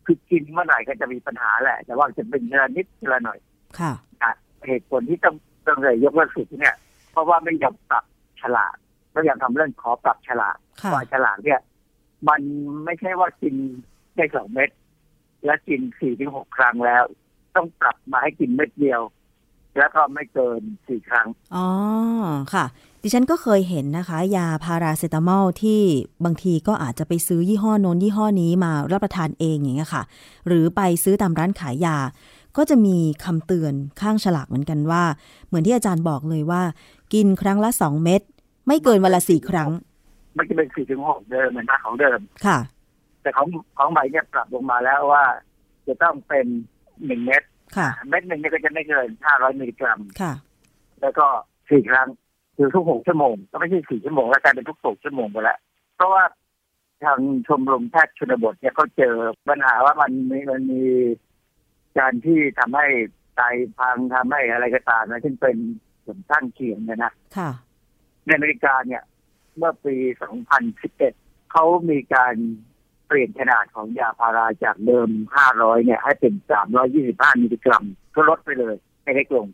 [0.07, 3.39] คือกินเมื่อไหร่ก็จะมีปัญหาแหละ แต่ว่าจะเป็นทีละนิดทีละหน่อย
[3.79, 3.93] ค่ะ
[4.23, 4.33] อะ
[4.67, 5.37] เหตุผลที่ต้อง
[5.67, 6.77] ต้องเลยยกเลิกสูตรเนี่ย
[7.13, 8.05] เพราะว่าไม่ยอมปรับ
[8.41, 8.77] ฉลาก
[9.13, 11.61] ไม่ยอมทำเรื่องขอปรับฉลากค่ะว่าฉลากเนี่ย
[12.29, 12.41] มัน
[12.85, 13.55] ไม่ใช่ว่ากิน
[14.17, 14.71] ได้สองเม็ด
[15.45, 17.03] และกินสี่ถึงหกครั้งแล้ว
[17.57, 19.01] ต้องปรับมาให้กินเม็ดเดียว
[19.79, 21.67] แล้วก็ไม่เกินสี่ครั้ง อ๋อ
[22.55, 22.65] ค่ะ
[23.03, 25.81] ดิฉันก็เคยเห็นนะคะ ยาพาราเซตามอลที่
[26.25, 30.03] บางทีก็อาจจะไปซื้อยี่ห้อโน้นยี่ห้อนี้มารับประทานเองอย่างเงี้ยค่ะ
[30.47, 31.97] หรือไปซื้อตามร้านขายยา
[32.57, 35.05] ก็จะมีคำเตือนข้างฉลากเหมือนกันว่า
[35.47, 36.63] เหมือนที่อาจารย์บอกเลยว่า
[37.13, 38.21] กินครั้งละสองเม็ด
[38.67, 39.71] ไม่เกินวันละสี่ครั้ง
[40.37, 42.59] มันจะเป็นสี่ถึงหกเดิมเหมือนมาของเดิม ค่ะ
[43.23, 43.47] แต่ของ
[43.79, 45.25] ของใหม่เนี่ยปรับลงมาแล้วว่า
[45.87, 46.47] จะต้องเป็น
[47.07, 47.43] หนึ่งเม็ด
[47.77, 50.33] ค่ะ เม็ดหนึ่งเนี่ยก็จะไม่เกินห้าร้อยมิลลิกรัมค่ะ
[51.01, 51.27] แล้วก็
[51.71, 52.09] สี่ครั้ง
[52.57, 55.59] คือทุกหกชั่วโมง ก็ไม่ใช่สี่ชั่วโมงแล้วกลายเป็นทุกหกชั่วโมงไปแล้ว
[55.97, 56.23] เพราะว่า
[57.05, 59.15] ทางชมรมแพทย์ชนบทเนี่ยเขาเจอ
[59.49, 60.85] ปัญหาว่ามันมีมันมี
[61.99, 62.87] การที่ทำให้
[63.37, 63.41] ไต
[63.79, 65.57] พังทำให้อะไรก็ตามนะซึ่งเป็น
[66.05, 67.51] ผลข้างเคียงเนี่ยนะค่ะ
[68.25, 69.03] ในอเมริกาเนี่ย
[69.57, 69.95] เมื่อปี
[70.75, 72.35] 2011 เขามีการ
[72.74, 75.09] เปลี่ยนขนาดของยาพาราจากเดิม
[75.49, 76.35] 500 เนี่ย ให้เป็น
[76.89, 77.85] 325 มิลลิกรัม
[78.15, 79.47] ก็ลดไปเลยไม่เล็กลง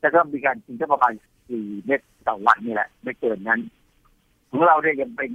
[0.00, 1.12] แล้วก็มีการกินแค่ประมาณ
[1.48, 3.60] 4 เม็ดต่อวันนี่แหละ ไม่เกินนั้น
[4.50, 5.32] ของเราเนี่ยยังเป็น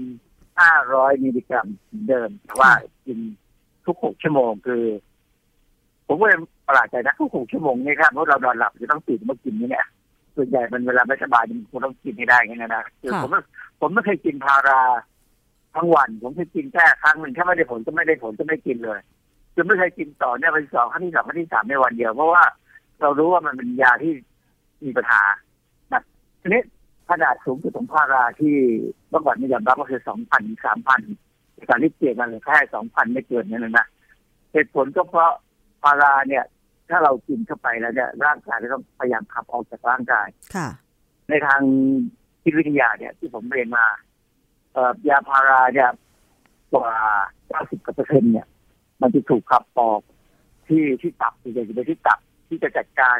[0.59, 1.67] 500 มิลลิกรัม
[2.09, 2.71] เดิม แต่ว่า
[3.05, 3.19] กิน
[3.85, 4.83] ทุก 6 ชั่วโมงคือ
[6.07, 9.85] ผมก็เลยประหลาดใจนะทุก 6 ชั่วโมงนี่ครับเพราะเรานอนหลับจะต้องตื่นมากินนี่เนี่ย
[10.35, 13.31] ส่วนใหญ่มันเวลาไม่สบายมันคงต้องกินให้ได้ไงนะคือค่ะผม
[13.79, 14.81] ผมไม่เคยกินพารา
[15.77, 18.99] ทั้งวัน ผมเคยกินแค่ครั้งหนึ่งถ้าไม่ได้ผลก็ไม่ได้ผลก็ไม่กินเลย
[19.53, 22.43] คือไม่เคยกินต่อเนี่ยวันที่สองครั้งที่สองครั้งที่สามในวันเดียว เพราะว่า
[23.01, 24.13] เรารู้ว่ามันเป็นยาที่
[24.83, 25.23] มีปัญหา
[25.93, 26.03] นะ
[26.41, 26.61] ทีนี้
[27.09, 28.55] ขนาดสูงสุดของพาราที่
[29.09, 31.01] เมื่อก่อนนี่ยอมรับก็คือสองพันสามพัน
[31.69, 33.85] การที่เปลี่ยนกันเลยแค่สองพันไม่เกินนั่นนะนะ
[34.53, 35.31] เหตุผลก็เพราะ
[35.83, 36.43] พาราเนี่ย
[36.89, 40.67] ถ้าเรากินเข้าไปแล้วเนี่ยร่างกายจะต้องพยายามขับออกจากร่างกายค่ะ
[41.29, 41.61] ในทาง
[42.43, 44.06] จิตวิทยาเนี่ย ที่ผมเรียนมาเอ่อ
[45.09, 45.89] ยาพาราเนี่ย
[46.73, 46.91] กว่า
[47.51, 48.47] 90เปอร์เซ็นต์เนี่ย
[49.01, 50.01] มันจะถูกขับออก
[50.67, 53.19] ที่ที่ตับส่วนใหญ่จะไปที่ตับที่จะจัดการ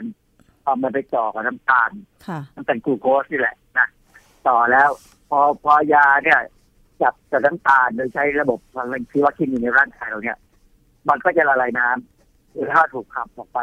[0.63, 1.91] เอามันไปต่อกับน้ำตาล
[2.27, 3.87] ค่ะมันเป็นกลูโคสนี่แหละนะ
[4.47, 4.89] ต่อแล้ว
[5.29, 6.39] พอพอยาเนี่ย
[7.01, 10.37] จับกับน้ำตาลโดยใช้ระบบพลังชีวเคมีในร่างกายเราเนี่ย
[11.09, 13.59] มันก็จะละลายน้ำหรือถ้าถูกขับออกไป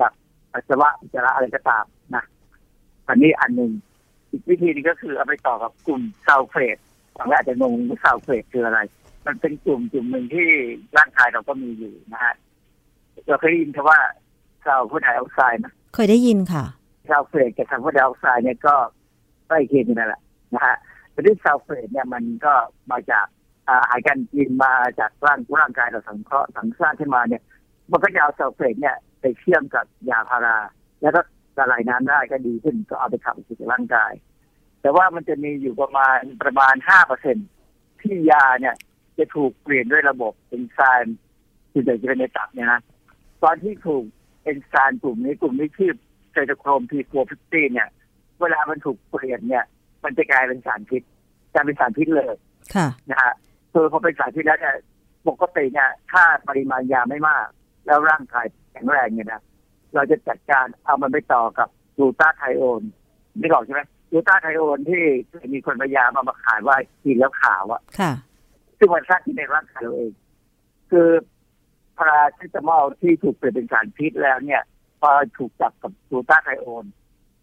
[0.00, 0.12] จาก
[0.52, 2.24] ปัสสาวะอุจจาระอะไรก็ตามนะ
[3.08, 3.72] อันนี้อันหนึ่ง
[4.30, 6.78] อีกวิธีหนึงก็คือเอาไปต่อกับกลุ่มซัลเฟต
[7.18, 8.80] บางท่านอาจจะงงว่าซัลเฟตคืออะไร
[9.26, 10.48] มันเป็นกลุ่มกลุ่มหนึ่งที่
[10.96, 12.34] ร่างกายเราก็มีอยู่นะฮะ
[13.26, 13.98] เราเคยได้ยินคำว่า
[14.64, 16.64] ซัลเฟอร์ไดออกไซด์นะเคยได้ยินค่ะ
[17.10, 18.74] ซัลเฟตกับซัลเฟอร์ไดออกไซด์เนี่ยก็
[19.48, 20.22] ใกล้เคียงกันนั่นแหละ
[20.54, 20.76] นะฮะ
[21.12, 22.54] แต่ที่ซัลเฟตเนี่ยมันก็
[22.90, 23.26] มาจาก
[23.68, 27.42] อ่าอาหารการกินมาจากร่างร่างกายเราสังเคราะห์สังสร้างขึ้นมาเนี่ย
[27.90, 30.56] มันก็จะเอาซัลเฟตเนี่ยไปเชื่อมกับยาพารา
[31.02, 31.20] แล้วก็
[31.58, 34.12] ละลายน้ำได้ก็ดีขึ้นก็เอาไปขับออกจากร่างกาย
[34.80, 37.36] แต่ว่ามันจะมีอยู่ประมาณประมาณห้าเปอร์เซ็นต์
[38.02, 38.74] ที่ยาเนี่ย
[39.18, 41.18] จะถูกเปลี่ยนด้วยระบบเอนไซม์
[41.70, 42.80] ที่จะเป็นในตับเนี่ยนะ
[43.42, 44.04] ตอนที่ถูก
[44.44, 45.92] เอนไซม์กลุ่มนี้กลุ่มนี้ชื่อ
[46.32, 47.88] cytochrome P four fifty เนี่ย
[48.40, 49.64] เวลามันถูกเปลี่ยนเนี่ย
[50.04, 51.02] มันจะกลายเป็นสารพิษ
[51.52, 52.34] กลายเป็นสารพิษเลย
[52.74, 53.34] ค่ะนะฮะ
[53.72, 54.76] คือพอเป็นสารพิษแล้วเนี่ย
[55.28, 57.46] ปกติเนี่ยถ้าปริมาณยาไม่มาก
[57.86, 59.42] แล้วร่างกายแข็งแรงเนี่ยนะ
[59.94, 62.82] เราจะจัดการเอามันไปต่อกับกลูตาไทโอน
[63.40, 68.12] นี่บอกใช่ไหม กลูตาไทโอนที่เคยมีคนพยายามเอามาขายว่ากินแล้วขาวอะค่ะ
[68.78, 70.12] ซึ่งมันสร้างที่ในร่างกายเราเอง
[70.90, 71.08] คือ
[71.96, 74.62] พาราเซตามอลที่ถูกเปลี่ยนเป็นสารพิษแล้วเนี่ย
[75.00, 76.84] พอถูกจับกับกลูตาไทโอน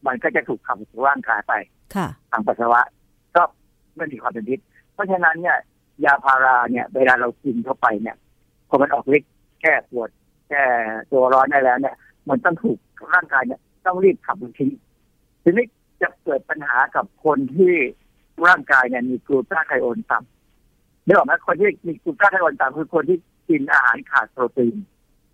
[0.06, 1.54] มันก็จะถูกขับสู่ร่างกายไป
[1.96, 2.82] ค่ะทางปัสสาวะ
[3.36, 3.44] ก็
[3.96, 4.60] ไม่มีความเป็นพิษ
[4.94, 5.58] เพราะฉะนั้นเนี่ย
[6.06, 8.16] ยาพาราเนี่ย เวลาเรากินเข้าไปเนี่ย
[8.70, 10.10] พอมันออกฤทธิ์แก้ปวด
[10.50, 10.64] แก้
[11.12, 11.96] ตัวร้อนได้แล้วเนี่ย
[12.30, 12.78] มันต้องถูก
[13.14, 14.72] ร่างกายเนี่ย ต้องรีบขับมันทิ้ง
[15.44, 15.66] ทีนี้
[16.02, 17.74] จะเกิดปัญหากับคนที่
[18.46, 23.18] ร่างกายเนี่ยมีกลูตาไทโอนต่ำนึกออกไหมคนที่มีกลูตาไทโอนต่ำคือคนที่
[23.50, 24.76] กินอาหารขาดโปรตีน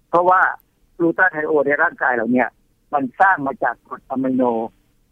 [0.09, 0.41] เพราะว่า
[0.97, 2.49] กลูตาไทโอนในร่างกายเราเนี่ย
[2.93, 4.43] มันสร้างมาจากกรดอะมิโน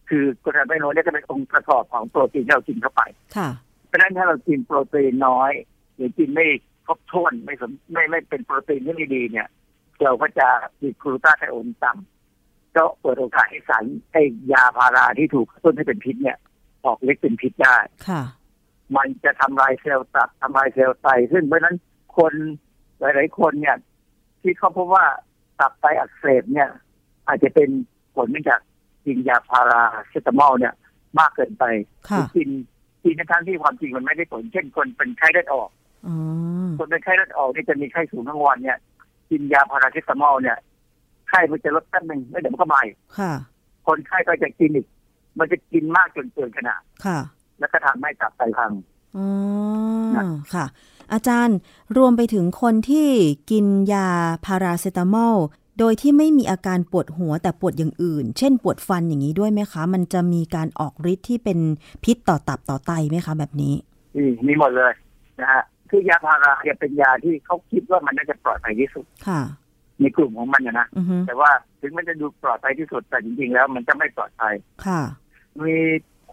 [0.10, 3.02] คือกรดอะมิโนเนี่ยจะเป็นองค์ประกอบของโปรตีนที่เรากินเข้าไป
[3.38, 3.50] ค่ะ
[3.88, 5.52] เพราะฉะนั้นถ้าเรากินโปรตีนน้อย
[5.96, 6.46] หรือกินไม่
[6.86, 9.48] ครบถ้วนไม่สมไม่ไม่เป็นโปรตีนที่ไม่ดีเนี่ย
[10.04, 10.48] เราก็จะ
[10.82, 12.19] มีกลูตาไทโอนต่ำ
[12.78, 16.38] ก็เปิดโอกาสให้สารไอ้ยาพาราที่ถูกกระตุ้นให้เป็นพิษเนี่ย
[16.86, 18.22] ออกฤทธิ์เป็นพิษได้ค่ะ
[18.96, 21.78] มันจะทำลายเซลล์ตับทำลายเซลล์ไตซึ่งเพราะฉะนั้น
[22.18, 22.34] คน
[23.00, 23.78] หลาย ๆ คนเนี่ย
[24.42, 25.06] ที่เขาพบว่า
[25.60, 26.70] ตับไตอักเสบเนี่ย
[27.28, 27.70] อาจจะเป็น
[28.16, 28.62] ผลมาจาก
[29.06, 30.74] กินยาพาราเซตามอลเนี่ย
[31.20, 31.64] มากเกินไป
[32.10, 32.50] ค่ะหรือกิน
[33.04, 35.70] กินในทางที่ความจริงมันไม่ได้ผล เช่นคนเป็นไข้เลือดออก
[36.08, 36.16] อ๋อ
[36.78, 38.78] คนเป็นไข้เลือดออกนี่จะมีไข้สูงทั้งวันเนี่ย
[39.30, 40.58] กินยาพาราเซตามอลเนี่ย
[41.30, 43.34] ไข้มันจะลดแป๊บหนึ่งแล้วเดี๋ยวมันก็มาอีกค่ะ
[43.88, 44.88] คนไข้ก็จะกินอีก
[45.40, 47.20] มันจะกินมากจนเกินขนาดค่ะ
[47.60, 48.72] แล้วก็ทำให้ตับไตพัง
[49.18, 49.28] อ๋อ
[50.16, 50.24] นะ
[50.54, 50.66] ค่ะ
[51.14, 51.58] อาจารย์
[51.98, 53.08] รวมไปถึงคนที่
[53.52, 54.08] กินยา
[54.46, 55.36] พาราเซตามอล
[55.80, 61.60] โดยที่ไม่มีอาการปวดหัวแต่ปวดอย่างอื่น เช่นปวดฟันอย่างนี้ด้วยไหมคะ มันจะมีการออกฤทธิ์ที่เป็น
[62.04, 63.74] พิษต่อตับต่อไตไหมคะ แบบนี้
[64.18, 64.94] มีมีหมดเลย
[65.40, 69.42] นะฮะคือยาพาราเนี่ยเป็นยาที่เขาคิดว่ามันน่าจะปลอดภัยที่สุด ค่ะ
[70.02, 71.50] ในกลุ่มของมันนะนะอือฮึแต่ว่า
[71.82, 74.54] ถึงมันจะดูปลอดภัยที่สุดแต่จริงๆแล้ว มันจะไม่ปลอดภัย
[74.86, 75.02] ค่ะ
[75.62, 75.76] มี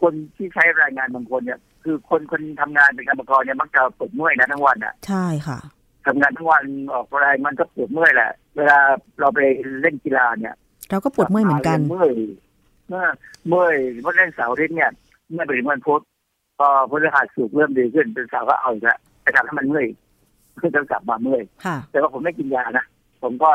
[0.00, 5.58] คนที่ใช้แรงงานบางคนเนี่ย คือคนคนทำงานเป็นกรรมกรเนี่ยมักจะปวดเมื่อยนะทั้งวันอะ ใช่ค่ะ
[6.06, 8.78] ทำงานทั้งวันออกแรงมันก็ปวดเมื่อยแหละ เวลา
[9.20, 9.40] เราไป
[9.80, 10.54] เล่นกีฬาเนี่ย
[10.90, 12.12] เราก็ปวดเมื่อยเหมือนกันเมื่อย
[12.88, 13.04] เมื่อ
[13.48, 14.90] เมื่อยเพราะเล่นเสาร์อาทิตย์เนี่ย
[15.32, 16.02] เมื่อไปถึงวันพุธ
[16.58, 19.86] พอพฤหัสสุกร์เริ่มดีขึ้นเป็นเสาร์ก็เอาอีกแล้วแต่ทำให้มันเมื่อย
[20.62, 22.84] ก็จะกลับมาเมื่อยค่ะแต่ว่าผมไม่กินยานะ
[23.22, 23.50] ผมก็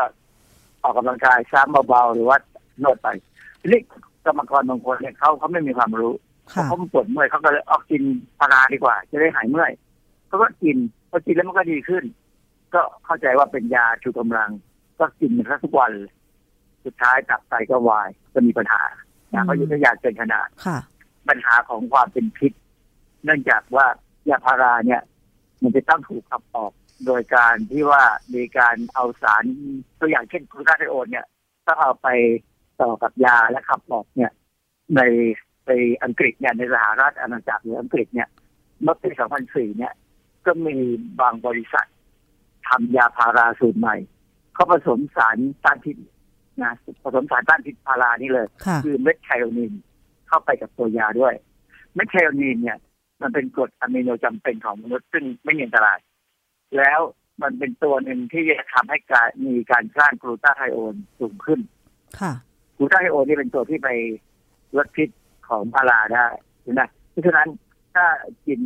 [0.84, 2.38] ออกกำลังกายซ้ำเบาๆหรือว่า
[2.84, 3.07] นวดไป
[3.62, 3.82] ทีนี้
[4.26, 6.14] กรรมกรบางคนเนี่ยเขาเขาไม่มีความรู้
[6.53, 8.01] ค่ะเขาปวดเมื่อยเขาก็เลยออกกิน
[8.39, 9.72] พาราดีกว่า จะได้หายเมื่อย
[10.28, 10.78] เขาก็กิน
[11.09, 12.03] พอกินแล้วมันก็ดีขึ้น
[12.74, 14.49] ก็เข้าใจว่าเป็นยาชูกำลัง
[14.99, 16.12] ก็กินมันทุกวันเลย
[16.86, 18.84] สุดท้ายตับไตก็วายก็มีปัญหา
[19.32, 20.78] อืมเพราะยุทธยาเกินขนาดค่ะ
[21.30, 22.51] ปัญหาของความเป็นพิษ
[23.24, 23.86] เนื่องจากว่า
[24.30, 25.01] ยาพาราเนี่ย
[25.62, 26.72] มันจะต้องถูกขับออก
[27.06, 28.04] โดยการที่ว่า
[28.36, 29.43] มีการเอาสาร
[29.99, 31.26] ตัวอย่างเช่นกลูตาไทโอนเนี่ย
[31.68, 32.08] ต้องเอาไป
[32.82, 34.32] ต่อกับยาและขับออกเนี่ย
[34.95, 35.02] ใน
[35.68, 35.72] ใน
[36.04, 38.30] อังกฤษเนี่ยในสหรัฐอาณาจักรหรืออังกฤษเนี่ย
[38.82, 39.10] เมื่อปี
[39.43, 39.93] 2004 เนี่ย
[40.45, 40.76] ก็มี
[41.20, 41.88] บางบริษัท
[42.68, 43.95] ทำยาพาราสูตรใหม่
[44.54, 45.95] เขาผสมสารต้านพิษ
[46.64, 46.74] นะ
[47.04, 49.74] ผสมสารต้านพิษพารานี่เลยค่ะคือเม็ดไคโอนิน
[50.28, 51.34] เข้าไปกับตัวยาด้วย
[51.93, 52.78] เม็ดไคโอนินเนี่ย
[53.22, 55.99] มันเป็นกรดอะมิโนจำเป็นของมนุษย์ซึ่งไม่มีอันตราย
[56.78, 56.99] แล้ว
[57.41, 61.59] มันเป็นตัวหนึ่งที่จะทำให้การมีการสร้างกลูตาไทโอนสูงขึ้น
[62.19, 62.34] ค่ะ
[62.78, 63.89] กลูตาไทโอนนี่เป็นตัวที่ไป
[64.78, 65.09] ลดพิษ
[65.47, 66.28] ของพาราได้
[66.63, 67.47] ใช่ไหมเพราะฉะนั้น
[67.95, 68.05] ถ้า
[68.47, 68.59] กิน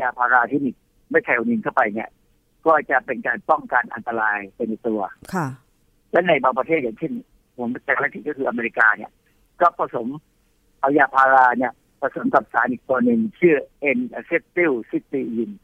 [0.00, 0.70] ยาพาราที่มี
[1.10, 2.10] เม็ดไคโอนินเข้าไปเนี่ย
[2.66, 5.00] ก็จะเป็นการป้องกันอันตรายเป็นในตัว
[5.34, 5.46] ค่ะ
[6.12, 7.12] และในบางประเทศอย่างเช่น
[7.56, 9.10] ผมแต่ละที่ก็คืออเมริกาเนี่ย
[9.60, 10.06] ก็ผสม
[10.80, 13.56] เอายาพาราเนี่ยผสมกับสารอีกตัวหนึ่งชื่อ
[13.96, 15.54] N acetyl cysteine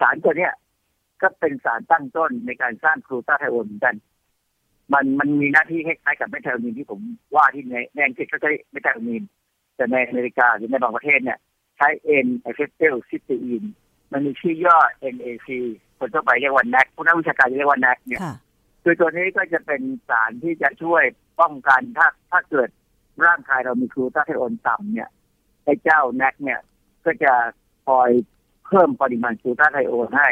[0.00, 0.52] สารตัวเนี้ย
[1.22, 3.94] ก็เป็นสารตั้งต้นในการสร้างกลูตาไทโอนเหมือนกัน
[4.92, 7.00] มันมันมีหน้าที่คล้ายๆกับเมทไทโอนินที่ผม
[7.36, 9.22] ว่าที่ในในอังกฤษเขาใช้เมทไทโอนิน
[9.76, 11.38] แต่ในอเมริกาหรือในบางประเทศเนี่ย
[11.76, 11.88] ใช้
[12.26, 13.66] N acetyl cysteine
[14.12, 14.78] มันมีชื่อย่อ
[15.14, 15.48] NAC
[15.98, 18.36] คนทั่วไปเรียกว่า NAC ผู้นักวิชาการเรียกว่า NAC เนี่ยค่ะ
[18.82, 21.04] คือตัวนี้ก็จะเป็นสารที่จะช่วย
[21.40, 22.68] ป้องกันถ้าถ้าเกิด
[23.26, 25.08] ร่างกายเรามีกลูตาไทโอนต่ำเนี่ย
[25.64, 26.60] ไอ้เจ้าแนกเนี่ย
[27.04, 27.32] ก็จะ
[27.86, 28.10] คอย
[28.66, 30.28] เพิ่มปริมาณกลูตาไทโอนให้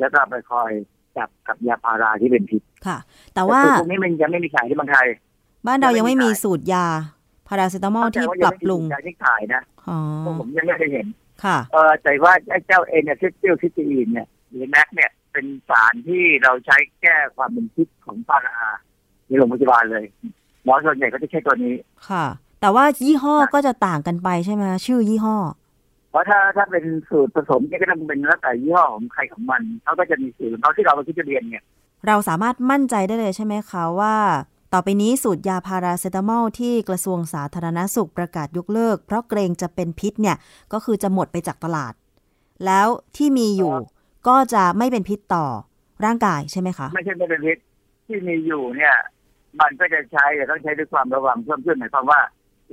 [0.00, 0.70] แล้วก็ไปคอย
[1.16, 2.98] จับกับยาพาราที่เป็นพิษค่ะ
[3.34, 5.06] แต่ว่าต่พวกนี้มันยังไม่มีขายที่เมืองไทย
[5.66, 6.86] บ้านเรายังไม่มียังไม่มีสูตรยา
[7.48, 11.06] พาราเซตามอลที่แต่ว่าปรับปรุงยังไม่มีขายที่ขายนะอ๋อพวกผมยังไม่ได้เห็น
[11.44, 18.58] ค่ะ เออแต่ว่าไอ้เจ้าเอเนซิติลซิตีนเนี่ยหรือแนกเนี่ยเป็นสารที่เราใช้แก้ความเป็นพิษของพารา
[19.26, 20.04] ในโรงพยาบาลเลย
[20.64, 21.74] หมอส่วนใหญ่ก็จะใช้ตัวนี้
[22.08, 22.26] ค่ะ
[22.60, 25.36] แต่ว่ายี่ห้อก็จะต่างกันไปใช่ไหมชื่อยี่ห้อ
[26.10, 31.64] เพราะถ้าถ้าเป็นสูตรผสมเนี่ยก็ต้องเป็นแล้วแต่ยี่ห้อของใครของมันเขาก็จะมีสูตรของเขาที่เราไปคิดจะเรียนเนี่ย
[32.06, 34.16] เราสามารถมั่นใจได้เลยใช่ไหมคะว่า
[34.72, 40.36] ต่อไปนี้สูตรยาพาราเซตามอลที่กระทรวงสาธารณสุขประกาศยกเลิก เพราะเกรงจะเป็นพิษเนี่ย
[40.72, 41.92] ก็คือจะหมดไปจากตลาด
[42.66, 42.86] แล้ว
[43.16, 43.72] ที่มีอยู่
[44.28, 45.46] ก็จะไม่เป็นพิษต่อ
[46.04, 47.58] ร่างกายใช่ไหมคะ ไม่ใช่ไม่เป็นพิษ
[48.06, 48.96] ที่มีอยู่เนี่ย
[49.60, 52.20] มันก็จะใช้แต่ต้องใช้ด้วยความระวังเพิ่มขึ้นหมายความว่า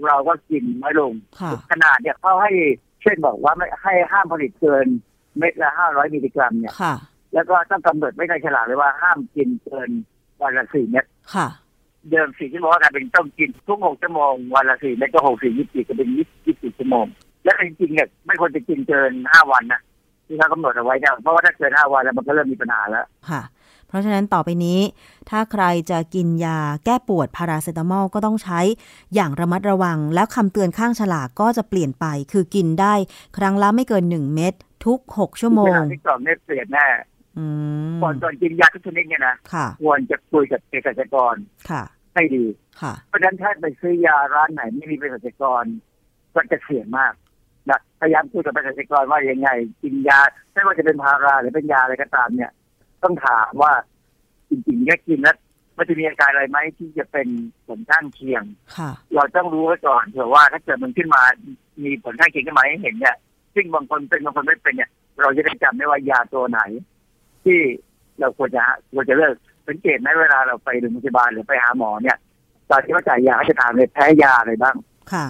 [0.07, 4.87] เราก็กินน้อยลงค่ะขนาดเนี่ยเขาให้เช่นบอกว่าไม่ให้ห้ามผลิตเกิน
[5.37, 6.95] เม็ดละห้าร้อยมิลลิกรัมเนี่ยค่ะ
[7.33, 9.89] แล้วก็ต้องกำหนดไว้ในฉลากเลยว่าห้ามกินเกิน
[10.41, 11.05] วันละสี่เม็ด
[11.35, 11.47] ค่ะ
[12.09, 16.27] เดิมสี่ชั่วโมงก็กลายเป็นต้องกินทุกหกชั่วโมงวันละสี่เม็ดก็หกสี่ยี่สิบก็เป็นยี่
[16.63, 17.05] สิบชั่วโมง
[17.43, 19.81] แล้วจริงๆเนี่ยไม่ควรจะกินเกินห้าวันนะ
[20.25, 23.41] ที่เขากำหนดเอาไว้เนี่ยเพราะว่าถ้าเกินห้าวันแล้วมันก็เริ่มมีปัญหาแล้วค่ะ
[23.87, 24.79] เพราะฉะนั้นต่อไปนี้
[25.29, 28.59] ถ้าใครจะกินยาแก้ปวดพาราเซตามอลก็ต้องใช้
[29.15, 32.93] อย่างระมัดระวัง แล้วคำเตือนข้างฉลากก็จะเปลี่ยนไป คือกินได้
[33.37, 34.53] ครั้งละไม่เกิน1เม็ด
[34.85, 36.87] ทุก6ชั่วโมเวงลาที่กล่องเนี่ยเปลี่ยนแน่
[37.37, 37.45] อื
[37.95, 41.35] มก่อนก่อนกินยาทุกชนิดเนี่ยนะค่ะควรจะคุยกับเภสัชกร
[41.69, 41.83] ค่ะ
[42.13, 42.45] ให้ดี
[42.81, 45.63] ค่ะเพราะฉะนั้นถ้าไปซื้อยาร้านไหนไม่มีเภสัชกร
[46.33, 47.13] ก็จะเสี่ยงมาก
[47.69, 49.49] นะพยายามคุยกับเภสัชกรว่ายังไง
[49.83, 50.19] กินยา
[50.53, 52.51] ไม่ว่าจะเป็นพาราหรือเป็นยาอะไรก็ตามเนี่ย
[53.03, 53.73] ต้องถามว่า
[54.49, 55.37] จริงๆเนี่ยกินแล้ว
[55.77, 57.27] มันจะมีอาการอะไรไหมที่จะเป็น
[57.67, 58.43] ผลข้างเคียง
[58.77, 61.21] ค่ะเราต้องรู้ไว้ก่อนเผื่อว่าถ้าเกิดมันขึ้นมา
[61.83, 63.15] มีผลข้างเคียงขึ้นมาให้เห็นเนี่ย
[63.55, 64.89] ซึ่งบางคนเป็นบางคนไม่เป็นเนี่ย
[65.21, 66.61] เราจะได้จำได้ว่ายาตัวไหน
[67.43, 67.59] ที่
[68.19, 69.35] เราควรจะควรจะเลิก
[69.67, 72.17] สังเกตไหมเวลาเราไปโรงพยาบาลหรือไปหาหมอเนี่ย
[72.69, 74.75] ตอนที่เขาจ่ายยาเขาจะถามเลยแพ้ยาอะไรบ้าง
[75.13, 75.25] ค่ะ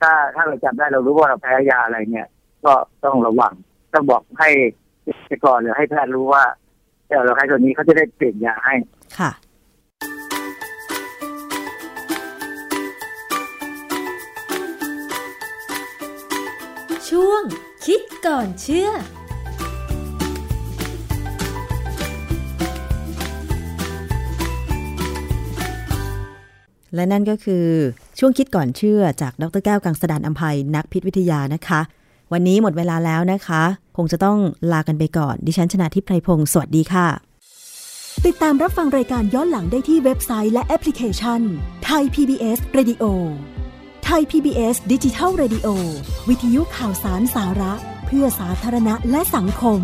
[0.00, 2.26] ถ้าถ้าเราจำได้เรารู้ว่าเราแพ้ยาอะไรเนี่ย
[2.64, 2.72] ก็
[3.04, 3.52] ต้องระวัง
[3.94, 4.50] ต้องบอกให้
[5.02, 6.44] เภสัชกรหรือให้แพทย์รู้ว่า
[7.08, 8.74] เออเราใช้ตัวนี้เขาจะได้เปลี่ยนยาให้
[9.18, 9.30] ค่ะ
[17.10, 17.42] ช่วง
[17.86, 18.90] คิดก่อนเชื่อ
[26.94, 27.66] และนั่นก็คือ
[28.18, 31.80] ช่วงคิดก่อนเชื่อจากดรแก้วกังสดานอัมภัยนักพิษวิทยานะคะ
[32.32, 33.62] วันนี้หมดเวลาแล้วนะคะ
[33.96, 34.38] คงจะต้อง
[34.72, 37.08] ลากันไปก่อน ดิฉันชนะทิพไพรพงศ์สวัสดีค่ะ
[38.26, 41.40] ติดตามรับฟังรายการย้อนหลังได้ที่เว็บไซต์และแอปพลิเคชัน
[41.84, 43.04] ไทย PBS Radio
[44.04, 45.68] ไทย PBS ดิจิทัล Radio
[46.28, 47.72] วิทยุข่าวสารสาระ
[48.06, 49.80] เพื่อสาธารณะและสังคม